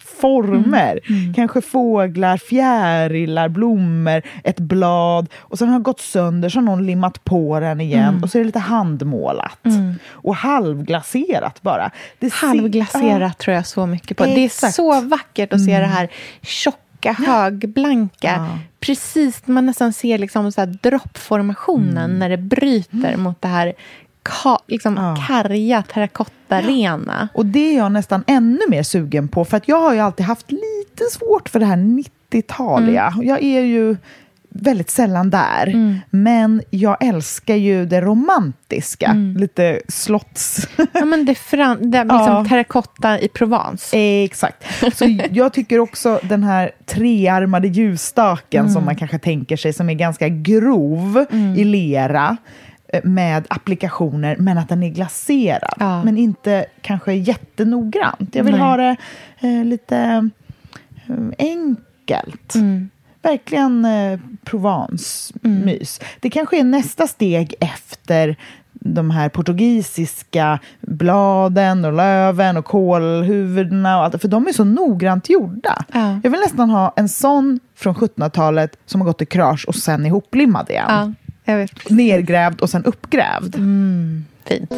former. 0.04 1.00
Kanske 1.34 1.60
fåglar, 1.60 2.36
fjärilar, 2.36 3.48
blommor, 3.48 4.22
ett 4.44 4.60
blad. 4.60 5.28
Och 5.36 5.58
sen 5.58 5.68
har 5.68 5.78
det 5.78 5.82
gått 5.82 6.00
sönder, 6.00 6.48
så 6.48 6.58
har 6.58 6.64
någon 6.64 6.86
limmat 6.86 7.24
på 7.24 7.60
den 7.60 7.80
igen. 7.80 8.20
Och 8.22 8.30
så 8.30 8.38
är 8.38 8.40
det 8.40 8.46
lite 8.46 8.58
handmålat. 8.58 9.58
Och 10.10 10.36
halvglaserat 10.36 11.62
bara. 11.62 11.90
Det 12.18 12.30
ser- 12.30 12.46
Halvglaserat 12.46 13.38
tror 13.38 13.56
jag 13.56 13.66
så 13.66 13.86
mycket 13.86 14.16
på. 14.16 14.24
Det 14.24 14.30
är 14.30 14.44
Exakt. 14.44 14.74
så 14.74 15.00
vackert 15.00 15.52
att 15.52 15.64
se 15.64 15.78
det 15.78 15.86
här 15.86 16.08
tjocka, 16.42 17.12
högblanka. 17.12 18.34
Ja. 18.38 18.58
Precis, 18.80 19.42
man 19.46 19.66
nästan 19.66 19.92
ser 19.92 20.18
liksom 20.18 20.52
så 20.52 20.64
droppformationen 20.64 22.10
när 22.18 22.28
det 22.28 22.36
bryter 22.36 23.16
mot 23.16 23.42
det 23.42 23.48
här 23.48 23.72
ka, 24.24 24.58
liksom 24.66 24.94
Ja. 24.96 25.16
karga 25.28 25.82
terrakottarena. 25.82 27.28
Och 27.34 27.46
det 27.46 27.58
är 27.74 27.76
jag 27.76 27.92
nästan 27.92 28.24
ännu 28.26 28.60
mer 28.68 28.82
sugen 28.82 29.28
på, 29.28 29.44
för 29.44 29.56
att 29.56 29.68
jag 29.68 29.80
har 29.80 29.94
ju 29.94 30.00
alltid 30.00 30.26
haft 30.26 30.52
lite 30.52 31.04
svårt 31.12 31.48
för 31.48 31.60
det 31.60 31.66
här 31.66 31.76
90-taliga. 31.76 33.14
Jag 33.22 33.42
är 33.42 33.60
ju 33.60 33.96
väldigt 34.56 34.90
sällan 34.90 35.30
där, 35.30 35.72
men 36.10 36.62
jag 36.70 36.96
älskar 37.04 37.54
ju 37.54 37.86
det 37.86 38.00
romantiska. 38.00 39.12
Lite 39.36 39.80
slotts... 39.88 40.68
Ja, 40.92 41.04
men 41.04 41.24
det, 41.24 41.34
fram, 41.34 41.90
det 41.90 41.98
är 41.98 42.04
liksom 42.04 42.18
Ja. 42.26 42.44
terrakotta 42.48 43.20
i 43.20 43.28
Provence. 43.28 43.96
Exakt. 44.24 44.64
Så 44.96 45.18
jag 45.30 45.52
tycker 45.52 45.78
också 45.78 46.20
den 46.22 46.42
här 46.42 46.70
trearmade 46.86 47.68
ljusstaken 47.68 48.70
som 48.70 48.84
man 48.84 48.96
kanske 48.96 49.18
tänker 49.18 49.56
sig, 49.56 49.72
som 49.72 49.90
är 49.90 49.94
ganska 49.94 50.28
grov 50.28 51.24
i 51.56 51.64
lera 51.64 52.36
med 53.04 53.46
applikationer, 53.50 54.36
men 54.36 54.58
att 54.58 54.68
den 54.68 54.82
är 54.82 54.90
glaserad. 54.90 55.74
Ja. 55.78 56.04
Men 56.04 56.18
inte 56.18 56.66
kanske 56.80 57.12
jättenoggrant. 57.12 58.34
Jag 58.34 58.44
vill 58.44 58.54
Nej. 58.54 58.62
ha 58.62 58.76
det 58.76 58.96
eh, 59.40 59.64
lite 59.64 59.96
eh, 59.96 61.14
enkelt. 61.38 62.54
Verkligen 63.22 63.84
eh, 63.84 64.18
Provence-mys. 64.44 66.00
Det 66.20 66.30
kanske 66.30 66.58
är 66.58 66.64
nästa 66.64 67.06
steg 67.06 67.54
efter 67.60 68.36
de 68.72 69.10
här 69.10 69.28
portugisiska 69.28 70.58
bladen 70.80 71.84
och 71.84 71.92
löven 71.92 72.56
och 72.56 72.64
kålhuvudena 72.64 73.98
och 73.98 74.04
allt, 74.04 74.20
för 74.20 74.28
de 74.28 74.46
är 74.46 74.52
så 74.52 74.64
noggrant 74.64 75.30
gjorda. 75.30 75.84
Ja. 75.92 76.20
Jag 76.22 76.30
vill 76.30 76.40
nästan 76.40 76.70
ha 76.70 76.92
en 76.96 77.08
sån 77.08 77.60
från 77.74 77.94
1700-talet 77.94 78.76
som 78.86 79.00
har 79.00 79.06
gått 79.06 79.22
i 79.22 79.26
krasch 79.26 79.64
och 79.68 79.74
sen 79.74 80.06
ihoplimmad 80.06 80.70
igen. 80.70 80.84
Ja, 80.88 81.12
jag 81.44 81.56
vet. 81.56 81.90
Nergrävd 81.90 82.60
och 82.60 82.70
sen 82.70 82.84
uppgrävd. 82.84 83.56
Fint. 84.44 84.70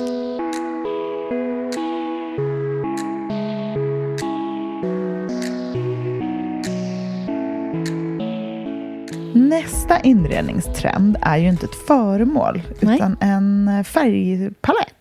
Nästa 9.35 10.01
inredningstrend 10.01 11.17
är 11.21 11.37
ju 11.37 11.49
inte 11.49 11.67
ett 11.67 11.87
föremål, 11.87 12.63
Nej. 12.81 12.97
utan 12.97 13.17
en 13.21 13.85
färgpalett. 13.85 14.95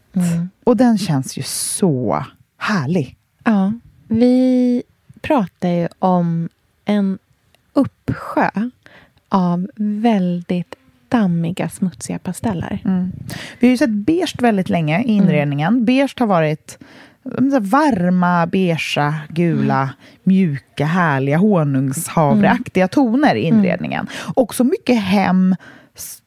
Och 0.63 0.77
den 0.77 0.97
känns 0.97 1.37
ju 1.37 1.43
så 1.43 2.25
härlig. 2.57 3.17
Ja, 3.43 3.73
vi 4.07 4.83
pratar 5.21 5.69
ju 5.69 5.87
om 5.99 6.49
en 6.85 7.17
uppsjö 7.73 8.49
av 9.29 9.67
väldigt 9.75 10.75
dammiga, 11.15 11.69
smutsiga 11.69 12.19
pasteller. 12.19 12.79
Vi 13.59 13.67
har 13.67 13.71
ju 13.71 13.77
sett 13.77 13.89
beige 13.89 14.35
väldigt 14.39 14.69
länge 14.69 15.03
i 15.03 15.11
inredningen. 15.11 15.85
Beige 15.85 16.15
har 16.19 16.27
varit 16.27 16.77
mm, 17.37 17.63
varma, 17.63 18.47
beigea, 18.47 19.15
gula, 19.29 19.89
mjuka, 20.23 20.85
härliga, 20.85 21.37
honungshavreaktiga 21.37 22.87
toner 22.87 23.35
i 23.35 23.41
inredningen. 23.41 24.07
Också 24.33 24.63
mycket 24.63 25.01
hem 25.01 25.55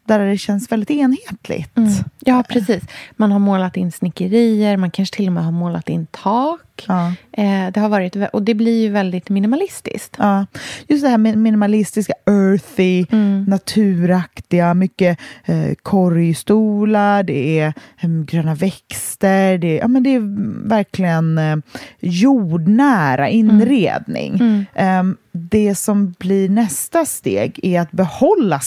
där 0.09 0.19
det 0.19 0.39
känns 0.39 0.73
väldigt 0.73 0.91
enhetligt. 0.91 1.73
Ja, 2.21 2.45
precis. 2.49 2.85
Man 3.17 3.33
har 3.33 3.39
målat 3.39 3.77
in 3.77 3.93
snickerier, 3.93 4.77
man 4.77 4.91
kanske 4.91 5.17
till 5.17 5.27
och 5.27 5.33
med 5.33 5.45
har 5.45 5.53
målat 5.53 5.89
in 5.89 6.07
tak. 6.11 6.61
Ja. 6.89 7.13
Eh, 7.33 7.73
det 7.73 7.81
har 7.81 7.89
varit, 7.89 8.17
och 8.33 8.43
det 8.43 8.55
blir 8.55 8.83
ju 8.83 8.89
väldigt 8.89 9.29
minimalistiskt. 9.29 10.17
Ja, 10.19 10.47
just 10.87 11.05
det 11.05 11.09
här 11.09 11.19
med 11.19 11.39
minimalistiska, 11.39 12.13
earthy, 12.27 13.07
naturaktiga, 13.47 14.75
mycket 14.75 15.19
eh, 15.45 15.75
korgstolar, 15.83 17.23
det 17.23 17.59
är 17.59 17.75
eh, 18.01 18.11
gröna 18.11 18.55
växter, 18.55 19.59
det 19.59 19.79
är, 19.79 19.81
ja, 19.81 19.89
men 19.89 20.03
det 20.03 20.15
är 20.15 20.21
verkligen 20.69 21.39
eh, 21.39 21.57
jordnära 22.01 23.29
inredning. 23.29 24.67
Ehm, 24.75 25.17
det 25.33 25.75
som 25.75 26.15
blir 26.19 26.49
nästa 26.49 27.05
steg 27.05 27.61
är 27.63 27.81
att 27.81 27.91
behålla 27.91 28.61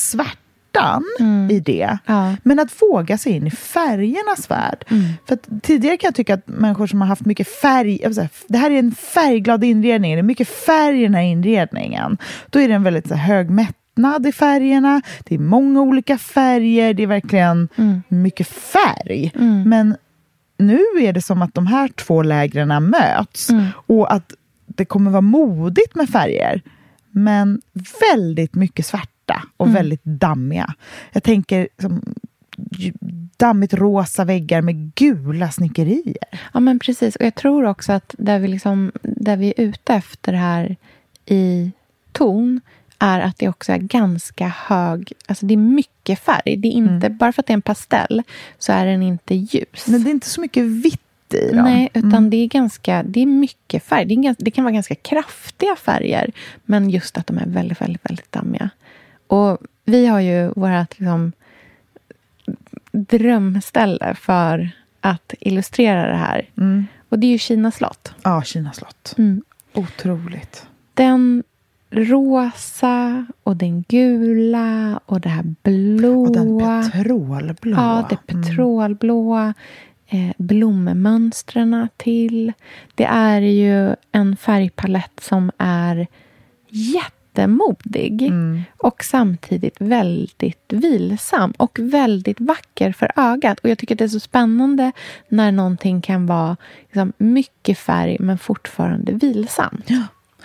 svärtan 0.72 1.04
i 1.52 1.60
det, 1.60 1.98
Ja. 2.06 2.36
men 2.44 2.60
att 2.60 2.82
våga 2.82 3.18
sig 3.18 3.32
in 3.32 3.48
i 3.48 3.52
färgernas 3.52 4.50
värld. 4.52 4.86
För 5.28 5.34
att 5.34 5.48
tidigare 5.64 5.98
kan 5.98 6.08
jag 6.08 6.16
tycka 6.16 6.34
att 6.34 6.48
människor 6.48 6.88
som 6.88 7.02
har 7.02 7.08
haft 7.08 7.26
mycket 7.26 7.48
färg, 7.48 8.14
säga, 8.14 8.30
det 8.48 8.58
här 8.58 8.72
är 8.72 8.80
en 8.80 8.92
färgglad 8.92 9.64
inredning, 9.64 10.14
det 10.14 10.20
är 10.20 10.24
mycket 10.24 10.48
färg 10.48 11.00
i 11.00 11.04
den 11.04 11.16
här 11.16 11.22
inredningen. 11.24 12.18
Då 12.50 12.60
är 12.60 12.68
det 12.68 12.74
en 12.74 12.84
väldigt 12.84 13.08
så 13.08 13.16
här, 13.16 13.36
hög 13.36 13.50
mättnad 13.50 14.28
i 14.28 14.32
färgerna, 14.32 15.02
det 15.24 15.36
är 15.36 15.40
många 15.40 15.82
olika 15.82 16.18
färger, 16.18 16.94
det 16.94 17.04
är 17.04 17.08
verkligen 17.08 17.70
mycket 18.08 18.48
färg. 18.48 19.32
Men 19.66 19.96
nu 20.58 20.80
är 21.02 21.14
det 21.14 21.22
som 21.22 21.42
att 21.42 21.54
de 21.54 21.68
här 21.68 21.88
två 21.88 22.22
lägren 22.22 22.90
möts. 22.90 23.50
Och 23.88 24.14
att 24.14 24.34
det 24.76 24.86
kommer 24.86 25.12
vara 25.12 25.22
modigt 25.22 25.96
med 25.96 26.10
färger, 26.10 26.62
men 27.12 27.62
väldigt 28.14 28.56
mycket 28.56 28.86
svarta 29.32 29.48
och 29.58 29.76
väldigt 29.76 30.04
dammiga. 30.04 30.74
Jag 31.12 31.24
tänker 31.24 31.68
som, 31.82 32.02
dammigt 33.38 33.74
rosa 33.74 34.26
väggar 34.26 34.62
med 34.62 34.96
gula 34.96 35.52
snickerier. 35.52 36.40
Ja, 36.54 36.60
men 36.60 36.80
precis. 36.80 37.16
Och 37.16 37.26
jag 37.26 37.36
tror 37.36 37.66
också 37.66 37.92
att 37.94 38.16
där 38.18 38.40
vi, 38.40 38.48
liksom, 38.48 38.92
där 39.02 39.38
vi 39.38 39.48
är 39.48 39.54
ute 39.64 39.94
efter 39.94 40.34
här 40.34 40.76
i 41.26 41.72
ton 42.12 42.62
är 43.00 43.20
att 43.20 43.38
det 43.38 43.50
också 43.50 43.72
är 43.72 43.78
ganska 43.78 44.48
hög... 44.48 45.14
Alltså 45.28 45.46
det 45.46 45.54
är 45.54 45.58
mycket 45.58 46.20
färg. 46.20 46.58
Det 46.58 46.68
är 46.68 46.72
inte, 46.72 47.06
Mm. 47.08 47.18
Bara 47.18 47.32
för 47.32 47.42
att 47.42 47.48
det 47.48 47.54
är 47.54 47.56
en 47.56 47.62
pastell 47.62 48.24
så 48.60 48.72
är 48.74 48.86
den 48.86 49.04
inte 49.04 49.36
ljus. 49.36 49.88
Men 49.88 50.04
det 50.04 50.10
är 50.10 50.12
inte 50.12 50.30
så 50.30 50.42
mycket 50.42 50.64
vitt 50.64 51.02
i 51.34 51.56
dem. 51.56 51.64
Nej, 51.66 51.90
utan 51.94 52.14
Mm. 52.14 52.30
det, 52.30 52.38
är 52.38 52.48
ganska, 52.48 53.04
det 53.04 53.22
är 53.22 53.26
mycket 53.26 53.84
färg. 53.84 54.06
Det, 54.06 54.14
är 54.14 54.36
det 54.40 54.52
kan 54.52 54.64
vara 54.64 54.74
ganska 54.74 54.96
kraftiga 54.96 55.76
färger, 55.76 56.32
men 56.66 56.90
just 56.90 57.18
att 57.18 57.28
de 57.28 57.38
är 57.38 57.46
väldigt, 57.46 57.82
väldigt, 57.82 58.06
väldigt 58.06 58.32
dammiga. 58.32 58.70
Och 59.32 59.58
vi 59.86 60.06
har 60.06 60.20
ju 60.20 60.52
vårt 60.56 61.00
liksom, 61.00 61.32
drömställe 62.92 64.16
för 64.16 64.70
att 65.02 65.34
illustrera 65.40 66.08
det 66.08 66.18
här. 66.18 66.50
Mm. 66.58 66.86
Och 67.10 67.20
det 67.20 67.28
är 67.28 67.32
ju 67.32 67.38
Kina 67.38 67.72
slott. 67.72 68.14
Ja, 68.24 68.44
Kina 68.44 68.74
slott. 68.74 69.16
Mm. 69.18 69.42
Otroligt. 69.74 70.68
Den 70.94 71.44
rosa 71.90 73.26
och 73.44 73.58
den 73.58 73.82
gula 73.88 75.00
och 75.06 75.22
det 75.22 75.30
här 75.30 75.56
blåa. 75.64 76.18
Och 76.18 76.34
den 76.34 76.60
petrolblå. 76.60 77.76
Ja, 77.78 78.08
det 78.10 78.18
petrolblåa. 78.34 79.54
Eh, 80.08 80.32
blommönstren 80.38 81.90
till. 81.98 82.54
Det 82.96 83.06
är 83.06 83.42
ju 83.42 83.96
en 84.12 84.38
färgpalett 84.38 85.20
som 85.20 85.52
är 85.58 86.08
jättemodig 87.32 88.22
Mm. 88.22 88.62
och 88.78 89.04
samtidigt 89.04 89.76
väldigt 89.80 90.74
vilsam 90.74 91.52
och 91.58 91.80
väldigt 91.82 92.40
vacker 92.40 92.92
för 92.92 93.12
ögat. 93.16 93.60
Och 93.60 93.70
Jag 93.70 93.78
tycker 93.78 93.96
det 93.96 94.04
är 94.04 94.08
så 94.08 94.20
spännande 94.20 94.92
när 95.30 95.52
någonting 95.52 96.02
kan 96.02 96.26
vara 96.26 96.58
liksom, 96.86 97.14
mycket 97.18 97.78
färg 97.78 98.18
men 98.20 98.38
fortfarande 98.38 99.12
vilsam. 99.12 99.82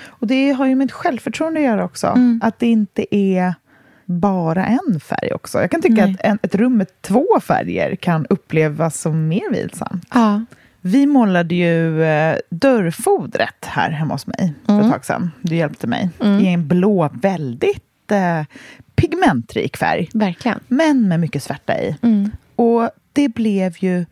Och 0.07 0.27
det 0.27 0.51
har 0.53 0.67
ju 0.67 0.75
med 0.75 0.93
självförtroende 0.93 1.61
att 1.61 1.67
göra 1.67 1.85
också. 1.85 2.07
Mm. 2.07 2.41
Att 2.45 2.59
det 2.59 2.67
inte 2.67 3.17
är 3.17 3.55
bara 4.05 4.67
en 4.67 5.01
färg 5.01 5.33
också. 5.35 5.61
Jag 5.61 5.71
kan 5.71 5.83
tycka 5.83 6.07
Nej. 6.07 6.15
att 6.15 6.21
en, 6.27 6.39
ett 6.43 6.55
rum 6.55 6.77
med 6.77 6.87
två 7.03 7.27
färger 7.43 7.97
kan 7.97 8.27
upplevas 8.27 9.01
som 9.01 9.29
mer 9.29 9.51
vilsamt. 9.53 10.07
Ja. 10.15 10.45
Vi 10.87 11.07
målade 11.07 11.55
ju 11.55 12.03
eh, 12.05 12.37
dörrfodret 12.51 13.65
här 13.65 13.91
hemma 13.91 14.15
hos 14.15 14.27
mig 14.27 14.55
för 14.67 14.73
Mm. 14.73 14.87
ett 14.87 14.93
tag 14.93 15.05
sedan. 15.05 15.31
Du 15.43 15.57
hjälpte 15.57 15.87
mig. 15.87 16.11
I 16.41 16.47
en 16.47 16.69
blå, 16.69 17.11
väldigt 17.13 18.13
eh, 18.13 18.43
pigmentrik 18.95 19.77
färg. 19.77 20.09
Verkligen. 20.15 20.61
Men 20.69 21.09
med 21.09 21.21
mycket 21.21 21.43
svärta 21.43 21.79
i. 21.81 21.97
Mm. 22.03 22.31
Och 22.57 22.91
det 23.13 23.29
blev 23.29 23.75
ju 23.79 24.07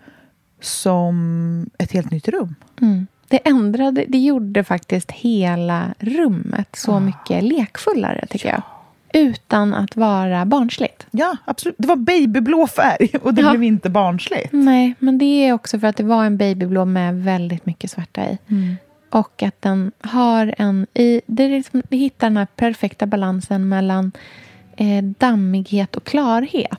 som 0.61 1.71
ett 1.78 1.93
helt 1.93 2.11
nytt 2.11 2.28
rum. 2.28 2.54
Mm. 2.81 3.07
Det 3.28 3.49
ändrade, 3.49 4.04
det 4.09 4.19
gjorde 4.19 4.64
faktiskt 4.64 5.11
hela 5.11 5.95
rummet 5.99 6.69
så 6.76 7.00
mycket 7.00 7.45
lekfullare, 7.45 8.26
tycker 8.31 8.49
jag. 8.49 8.62
Utan 9.14 9.75
att 9.75 9.97
vara 9.97 10.44
barnsligt. 10.44 11.06
Ja, 11.11 11.37
absolut. 11.44 11.75
Det 11.78 11.88
var 11.88 11.97
babyblå 11.97 12.66
färg 12.66 13.11
och 13.23 13.35
det 13.35 13.42
Ja. 13.42 13.50
blev 13.50 13.62
inte 13.62 13.90
barnsligt. 13.90 14.49
Nej, 14.52 14.94
men 14.99 15.18
det 15.18 15.25
är 15.25 15.52
också 15.52 15.78
för 15.78 15.87
att 15.87 15.97
det 15.97 16.02
var 16.04 16.25
en 16.25 16.37
babyblå 16.37 16.85
med 16.85 17.25
väldigt 17.25 17.66
mycket 17.66 17.90
svarta 17.90 18.25
i. 18.30 18.38
Och 19.11 19.42
att 19.42 19.62
den 19.62 19.92
har 20.00 20.54
en... 20.59 20.87
I, 20.94 21.21
det, 21.26 21.42
är 21.44 21.49
liksom, 21.49 21.83
det 21.88 21.97
hittar 21.97 22.26
den 22.26 22.37
här 22.37 22.47
perfekta 22.56 23.06
balansen 23.06 23.68
mellan 23.68 24.12
eh, 24.76 25.04
dammighet 25.04 25.97
och 25.97 26.04
klarhet. 26.04 26.78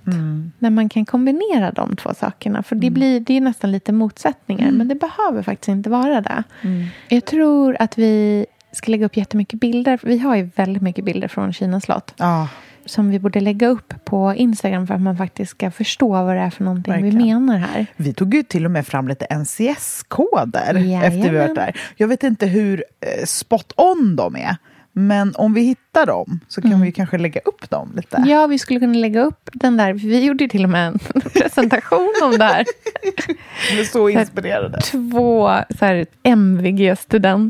När 0.60 0.70
man 0.70 0.90
kan 0.90 1.06
kombinera 1.06 1.72
de 1.72 1.96
två 1.96 2.14
sakerna. 2.14 2.64
För 2.64 2.76
det, 2.76 2.90
blir, 2.90 3.20
det 3.20 3.38
är 3.38 3.42
nästan 3.42 3.72
lite 3.72 3.92
motsättningar, 3.92 4.72
men 4.72 4.88
det 4.88 4.96
behöver 4.96 5.44
faktiskt 5.44 5.68
inte 5.70 5.90
vara 5.90 6.22
det. 6.22 6.44
Jag 7.10 7.26
tror 7.26 7.78
att 7.80 7.98
vi 7.98 8.46
ska 8.76 8.92
lägga 8.92 9.06
upp 9.06 9.18
jättemycket 9.18 9.60
bilder. 9.60 10.00
Vi 10.04 10.18
har 10.18 10.36
ju 10.36 10.50
väldigt 10.56 10.82
mycket 10.84 11.06
bilder 11.06 11.28
från 11.28 11.54
Kina 11.54 11.82
slott 11.82 12.14
Ja, 12.18 12.48
som 12.86 13.10
vi 13.10 13.20
borde 13.20 13.40
lägga 13.40 13.68
upp 13.68 13.94
på 14.06 14.34
Instagram 14.36 14.88
för 14.88 14.94
att 14.94 15.02
man 15.02 15.18
faktiskt 15.18 15.52
ska 15.52 15.72
förstå 15.72 16.08
vad 16.10 16.36
det 16.36 16.42
är 16.42 16.50
för 16.50 16.64
någonting 16.64 16.94
vi 16.94 17.02
Verkligen. 17.02 17.46
menar 17.46 17.58
här. 17.58 17.86
vi 17.96 18.14
tog 18.14 18.34
ju 18.34 18.44
till 18.44 18.66
och 18.66 18.72
med 18.72 18.88
fram 18.88 19.08
lite 19.08 19.26
NCS-koder 19.26 20.74
Jajamän. 20.74 21.04
efter 21.20 21.32
vi 21.32 21.38
varit 21.38 21.56
där. 21.56 21.80
Jag 21.96 22.08
vet 22.08 22.24
inte 22.24 22.46
hur 22.48 22.84
eh, 23.02 23.26
spot 23.26 23.74
on 23.78 24.16
de 24.16 24.36
är, 24.36 24.56
men 24.92 25.36
om 25.36 25.54
vi 25.54 25.62
hittar 25.62 26.06
dem 26.06 26.40
så 26.48 26.62
kan 26.62 26.80
vi 26.82 26.86
ju 26.86 26.92
kanske 26.92 27.18
lägga 27.18 27.42
upp 27.46 27.70
dem 27.70 27.92
lite. 27.96 28.24
Ja, 28.28 28.48
vi 28.48 28.60
skulle 28.60 28.80
kunna 28.80 28.94
lägga 29.00 29.22
upp 29.22 29.50
den 29.54 29.78
där. 29.78 29.94
Vi 29.94 30.26
gjorde 30.26 30.44
ju 30.44 30.48
till 30.48 30.64
och 30.64 30.70
med 30.70 30.88
en 30.88 31.00
presentation 31.34 32.14
om 32.24 32.32
det 32.38 32.44
här. 32.44 32.66
Vi 33.72 33.80
är 33.80 33.84
så 33.84 34.10
inspirerade. 34.10 34.82
Två 34.82 35.52
så 35.80 35.86
här, 35.86 36.06
MVG-studenter. 36.24 37.50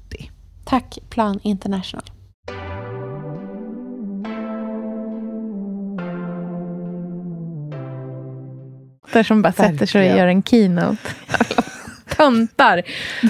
Tack 0.71 0.99
Plan 1.09 1.39
International. 1.43 2.03
Där 9.13 9.23
som 9.23 9.41
bara 9.41 9.53
sätter 9.53 9.85
sig 9.85 10.11
och 10.11 10.17
gör 10.17 10.27
en 10.27 10.43
keynote. 10.43 10.97
Töntar. 12.09 12.83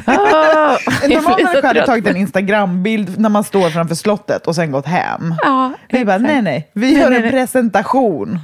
Jag 0.06 0.78
blir 1.06 1.16
Normalt 1.16 1.62
så 1.62 1.68
hade 1.68 1.86
tagit 1.86 2.08
en 2.08 2.18
Instagrambild 2.18 3.20
när 3.20 3.30
man 3.30 3.44
står 3.44 3.70
framför 3.70 3.96
slottet 3.96 4.48
och 4.48 4.56
sen 4.56 4.72
gått 4.72 4.86
hem. 4.86 5.36
Ja, 5.42 5.74
Vi 5.90 6.06
bara, 6.06 6.16
exakt. 6.16 6.34
nej 6.34 6.42
nej, 6.42 6.72
vi 6.74 7.00
gör 7.00 7.10
nej, 7.10 7.18
en 7.18 7.22
nej. 7.24 7.32
presentation. 7.32 8.40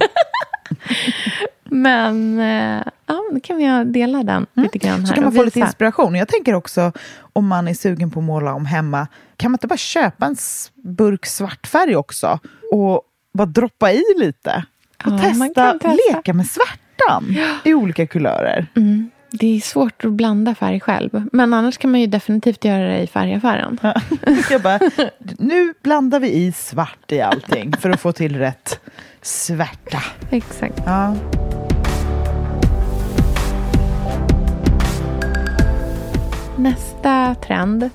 Men 1.64 2.40
eh, 2.40 2.82
ja, 3.08 3.22
då 3.32 3.40
kan 3.40 3.56
vi 3.56 3.92
dela 3.92 4.22
den 4.22 4.46
lite 4.54 4.78
grann 4.78 4.90
här. 4.90 4.96
Mm. 4.98 5.06
Så 5.06 5.14
kan 5.14 5.24
man 5.24 5.32
få 5.32 5.42
lite 5.42 5.60
inspiration. 5.60 6.14
Jag 6.14 6.28
tänker 6.28 6.54
också, 6.54 6.92
om 7.32 7.46
man 7.46 7.68
är 7.68 7.74
sugen 7.74 8.10
på 8.10 8.20
att 8.20 8.26
måla 8.26 8.54
om 8.54 8.66
hemma, 8.66 9.06
kan 9.36 9.50
man 9.50 9.54
inte 9.54 9.66
bara 9.66 9.76
köpa 9.76 10.26
en 10.26 10.36
burk 10.74 11.26
svartfärg 11.26 11.96
också 11.96 12.38
och 12.72 13.02
bara 13.34 13.46
droppa 13.46 13.92
i 13.92 14.02
lite? 14.18 14.64
Och 15.04 15.12
Ja, 15.12 15.18
testa, 15.18 15.72
testa. 15.72 15.96
leka 16.12 16.32
med 16.32 16.46
svärtan 16.46 17.36
i 17.64 17.74
olika 17.74 18.06
kulörer. 18.06 18.66
Mm. 18.76 19.10
Det 19.30 19.56
är 19.56 19.60
svårt 19.60 20.04
att 20.04 20.12
blanda 20.12 20.54
färg 20.54 20.80
själv. 20.80 21.22
Men 21.32 21.54
annars 21.54 21.78
kan 21.78 21.90
man 21.90 22.00
ju 22.00 22.06
definitivt 22.06 22.64
göra 22.64 22.88
det 22.88 22.98
i 22.98 23.06
färgaffären. 23.06 23.78
Jag 24.50 24.62
bara, 24.62 24.80
nu 25.38 25.74
blandar 25.82 26.20
vi 26.20 26.32
i 26.32 26.52
svart 26.52 27.12
i 27.12 27.20
allting 27.20 27.76
för 27.76 27.90
att 27.90 28.00
få 28.00 28.12
till 28.12 28.36
rätt 28.38 28.80
svärta. 29.22 30.02
Exakt. 30.30 30.82
Ja. 30.86 31.14
Nästa 36.58 37.34
trend 37.34 37.90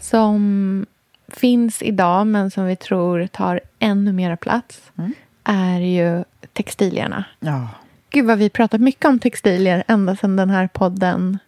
som 0.00 0.86
finns 1.28 1.82
idag 1.82 2.26
men 2.26 2.50
som 2.50 2.64
vi 2.64 2.76
tror 2.76 3.26
tar 3.26 3.60
ännu 3.78 4.12
mera 4.12 4.36
plats 4.36 4.80
Mm. 4.98 5.12
är 5.44 5.80
ju 5.80 6.24
textilierna. 6.52 7.24
ja. 7.40 7.68
Gud 8.10 8.26
vad 8.26 8.38
vi 8.38 8.50
pratat 8.50 8.80
mycket 8.80 9.04
om 9.04 9.18
textilier 9.18 9.84
ända 9.88 10.16
sedan 10.16 10.36
den 10.36 10.50
här 10.50 10.66
podden 10.66 11.38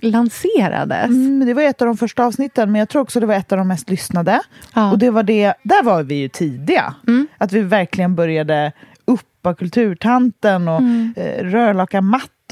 lanserades. 0.00 1.06
Mm, 1.06 1.46
det 1.46 1.54
var 1.54 1.62
ett 1.62 1.82
av 1.82 1.86
de 1.86 1.96
första 1.96 2.24
avsnitten, 2.24 2.72
men 2.72 2.78
jag 2.78 2.88
tror 2.88 3.02
också 3.02 3.20
det 3.20 3.26
var 3.26 3.34
ett 3.34 3.52
av 3.52 3.58
de 3.58 3.68
mest 3.68 3.90
lyssnade. 3.90 4.40
Ja. 4.74 4.90
Och 4.92 4.98
det 4.98 5.10
var 5.10 5.22
det, 5.22 5.54
där 5.62 5.82
var 5.82 6.02
vi 6.02 6.14
ju 6.14 6.28
tidiga. 6.28 6.94
Att 7.38 7.52
vi 7.52 7.60
verkligen 7.60 8.14
började 8.14 8.72
uppa 9.04 9.54
kulturtanten 9.54 10.68
och 10.68 10.78
mm. 10.78 11.14
eh, 11.16 11.44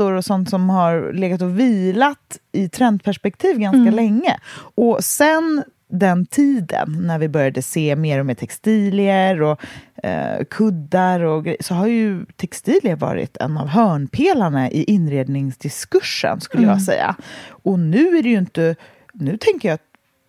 rörlakarmattor 0.00 0.12
och 0.12 0.24
sånt 0.24 0.50
som 0.50 0.70
har 0.70 1.12
legat 1.12 1.42
och 1.42 1.58
vilat 1.58 2.38
i 2.52 2.68
trendperspektiv 2.68 3.58
ganska 3.58 3.78
Mm. 3.78 3.94
länge. 3.94 4.36
Och 4.76 5.04
sen 5.04 5.64
den 5.88 6.26
tiden 6.26 6.96
när 7.06 7.18
vi 7.18 7.28
började 7.28 7.62
se 7.62 7.96
mer 7.96 8.20
och 8.20 8.26
mer 8.26 8.34
textilier 8.34 9.42
och 9.42 9.60
eh, 10.02 10.44
kuddar 10.50 11.20
och 11.20 11.46
så 11.60 11.74
har 11.74 11.86
ju 11.86 12.24
textilier 12.36 12.96
varit 12.96 13.36
en 13.36 13.56
av 13.58 13.68
hörnpelarna 13.68 14.70
i 14.70 14.84
inredningsdiskursen 14.84 16.40
skulle 16.40 16.62
Mm. 16.62 16.72
jag 16.72 16.82
säga. 16.82 17.16
Och 17.64 17.78
nu 17.78 18.16
är 18.18 18.22
det 18.22 18.28
ju 18.28 18.38
inte, 18.38 18.76
nu 19.14 19.36
tänker 19.36 19.68
jag 19.68 19.74
att 19.74 19.80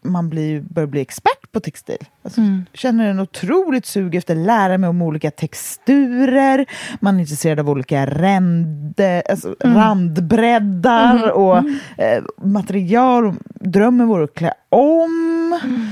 man 0.04 0.30
blir, 0.30 0.62
börjar 0.62 0.88
bli 0.88 1.01
expert 1.01 1.44
på 1.56 1.60
textil. 1.60 1.98
Alltså, 2.24 2.41
Mm. 2.41 2.65
Känner 2.74 3.10
en 3.10 3.20
otroligt 3.20 3.86
sug 3.86 4.15
efter 4.15 4.36
att 4.36 4.46
lära 4.46 4.78
mig 4.78 4.89
om 4.89 5.02
olika 5.02 5.32
texturer. 5.32 6.65
Man 7.00 7.15
är 7.15 7.20
intresserad 7.20 7.60
av 7.60 7.70
olika 7.70 8.06
rände, 8.06 9.24
alltså 9.30 9.56
Mm. 9.63 9.78
randbreddar 9.78 11.32
och 11.32 11.58
eh, 11.98 12.24
material. 12.44 13.26
Och 13.26 13.36
Drömmen 13.60 14.08
vore 14.08 14.24
att 14.24 14.34
klä 14.34 14.54
om. 14.70 15.60
Mm. 15.63 15.88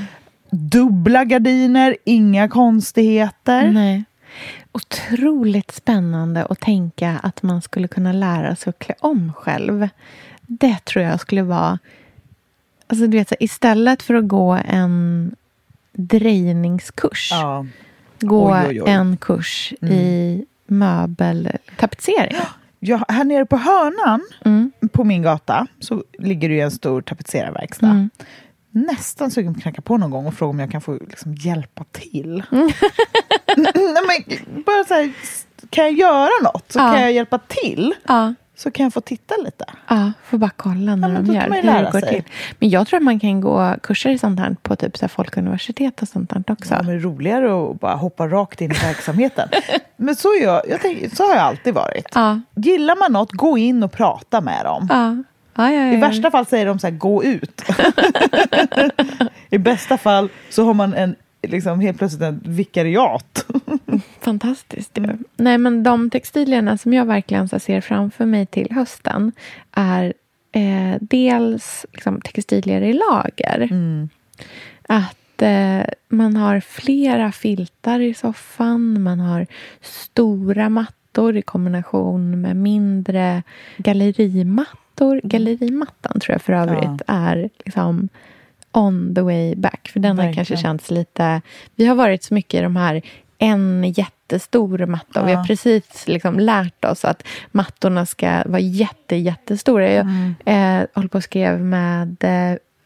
Dubbla 0.50 1.26
gardiner, 1.26 1.98
inga 2.06 2.50
konstigheter. 2.50 3.72
Nej. 3.72 4.04
Otroligt 4.72 5.72
spännande 5.72 6.46
att 6.46 6.60
tänka 6.60 7.20
att 7.24 7.44
man 7.44 7.62
skulle 7.62 7.88
kunna 7.88 8.12
lära 8.12 8.56
sig 8.56 8.70
att 8.70 8.80
klä 8.80 8.96
om 9.00 9.34
själv. 9.36 9.90
Det 10.48 10.86
tror 10.86 11.06
jag 11.06 11.20
skulle 11.20 11.42
vara... 11.44 11.80
Alltså 12.88 13.08
du 13.08 13.18
vet, 13.18 13.30
så 13.30 13.36
istället 13.40 14.02
för 14.04 14.14
att 14.14 14.28
gå 14.28 14.60
en 14.68 15.36
drejningskurs, 15.94 17.30
Ja. 17.32 17.66
gå 18.22 18.52
Oj, 18.54 18.66
oj, 18.68 18.82
oj. 18.82 18.90
en 18.92 19.18
kurs 19.18 19.74
i 19.82 20.46
möbeltapetsering. 20.68 22.38
Ja, 22.80 23.06
här 23.08 23.24
nere 23.24 23.46
på 23.46 23.58
hörnan 23.58 24.22
Mm. 24.46 24.72
på 24.92 25.04
min 25.04 25.22
gata 25.22 25.68
så 25.80 26.04
ligger 26.20 26.50
det 26.50 26.60
en 26.60 26.72
stor 26.72 27.02
tapetserarverkstad. 27.02 27.88
Mm. 27.88 28.10
Nästan 28.72 29.32
sugen 29.32 29.54
på 29.54 29.58
att 29.58 29.62
knacka 29.64 29.82
på 29.82 29.98
någon 29.98 30.12
gång 30.12 30.26
och 30.28 30.34
fråga 30.34 30.50
om 30.50 30.60
jag 30.60 30.72
kan 30.72 30.82
få 30.82 30.94
liksom, 31.10 31.34
hjälpa 31.34 31.84
till. 31.92 32.44
Mm. 33.56 33.72
Nej, 33.74 34.04
men, 34.28 34.64
bara 34.64 34.84
så 34.88 34.94
här, 34.94 35.14
kan 35.70 35.84
jag 35.84 35.94
göra 35.94 36.30
något 36.44 36.72
så 36.72 36.80
Ja. 36.80 36.92
kan 36.94 37.02
jag 37.02 37.12
hjälpa 37.12 37.38
till. 37.38 37.94
Ja. 38.08 38.34
Så 38.56 38.72
kan 38.72 38.84
jag 38.84 38.94
få 38.94 39.02
titta 39.02 39.36
lite. 39.46 39.66
Ja, 39.88 40.12
får 40.26 40.38
bara 40.38 40.50
kolla 40.58 40.96
när 40.96 41.10
Ja, 41.10 41.16
de 41.20 41.34
gör. 41.34 41.42
hur 41.42 41.62
det 41.84 41.90
går 41.94 42.00
sig. 42.00 42.10
till. 42.10 42.24
Men 42.60 42.70
jag 42.70 42.88
tror 42.88 42.98
att 42.98 43.04
man 43.04 43.20
kan 43.20 43.42
gå 43.42 43.76
kurser 43.84 44.10
i 44.10 44.18
sånt 44.18 44.40
här 44.40 44.56
på 44.62 44.76
typ 44.76 44.98
så 44.98 45.08
folkuniversitet 45.08 46.02
och 46.02 46.08
sånt 46.08 46.32
här 46.32 46.44
också. 46.48 46.74
Ja, 46.74 46.78
men 46.78 46.86
det 46.88 46.94
är 46.94 47.00
roligare 47.00 47.72
att 47.72 47.80
bara 47.80 47.96
hoppa 47.96 48.28
rakt 48.28 48.62
in 48.62 48.72
i 48.72 48.74
verksamheten. 48.74 49.50
men 49.98 50.16
så, 50.16 50.30
jag, 50.42 50.62
jag 50.70 50.82
tänker, 50.82 51.16
så 51.16 51.24
har 51.24 51.36
jag 51.36 51.44
alltid 51.44 51.74
varit. 51.74 52.08
Ja. 52.16 52.40
Gillar 52.56 52.96
man 52.96 53.12
något, 53.12 53.32
gå 53.32 53.58
in 53.58 53.84
och 53.84 53.92
prata 53.92 54.42
med 54.42 54.66
dem. 54.66 54.88
Ja. 54.90 55.16
Ja, 55.56 55.72
ja, 55.72 55.86
ja. 55.86 55.94
I 55.94 55.96
värsta 55.96 56.32
fall 56.32 56.46
säger 56.46 56.66
de 56.66 56.80
så 56.80 56.88
här, 56.88 56.94
gå 56.94 57.24
ut. 57.24 57.62
I 59.50 59.58
bästa 59.58 59.98
fall 59.98 60.30
så 60.50 60.66
har 60.66 60.74
man 60.74 60.94
en, 60.94 61.16
liksom, 61.44 61.80
helt 61.80 61.98
plötsligt 61.98 62.22
en 62.22 62.42
vikariat. 62.46 63.46
Fantastiskt. 64.20 64.98
Mm. 64.98 65.24
Nej, 65.36 65.58
men 65.58 65.84
de 65.84 66.10
textilierna 66.10 66.78
som 66.78 66.94
jag 66.94 67.06
verkligen 67.06 67.50
ser 67.50 67.82
framför 67.82 68.26
mig 68.26 68.46
till 68.46 68.72
hösten 68.72 69.32
är 69.72 70.14
eh, 70.52 70.98
dels 71.02 71.86
liksom, 71.92 72.22
textilier 72.22 72.82
i 72.82 72.94
lager. 72.94 73.68
Mm. 73.72 74.10
Att 74.88 75.42
eh, 75.42 75.82
man 76.10 76.36
har 76.36 76.60
flera 76.60 77.32
filtar 77.32 78.00
i 78.00 78.14
soffan, 78.14 79.02
man 79.02 79.20
har 79.20 79.48
stora 79.82 80.70
mattor 80.70 81.38
i 81.38 81.42
kombination 81.42 82.42
med 82.42 82.56
mindre 82.56 83.44
gallerimattor. 83.78 85.22
Gallerimattan 85.24 86.20
tror 86.20 86.34
jag 86.34 86.42
för 86.42 86.54
övrigt 86.54 87.02
är 87.08 87.50
liksom 87.66 88.10
on 88.74 89.16
the 89.16 89.22
way 89.22 89.56
back. 89.56 89.90
För 89.94 90.00
den 90.00 90.10
har 90.10 90.26
Verkligen. 90.26 90.36
kanske 90.46 90.58
känts 90.58 90.92
lite... 90.92 91.42
Vi 91.76 91.86
har 91.86 91.96
varit 91.96 92.24
så 92.24 92.34
mycket 92.34 92.60
i 92.60 92.64
de 92.64 92.76
här 92.76 93.02
en 93.38 93.94
jättestor 93.98 94.86
matta. 94.86 95.22
Och 95.22 95.28
vi 95.28 95.34
har 95.34 95.44
precis 95.44 96.08
liksom 96.08 96.40
lärt 96.40 96.86
oss 96.86 97.06
att 97.06 97.24
mattorna 97.52 98.06
ska 98.06 98.44
vara 98.46 98.60
jätte, 98.60 99.16
jättestora. 99.16 99.92
Jag 99.92 100.06
Mm. 100.06 100.36
eh, 100.46 100.88
håller 100.94 101.08
på 101.10 101.18
och 101.18 101.24
skrev 101.24 101.60
med 101.62 102.24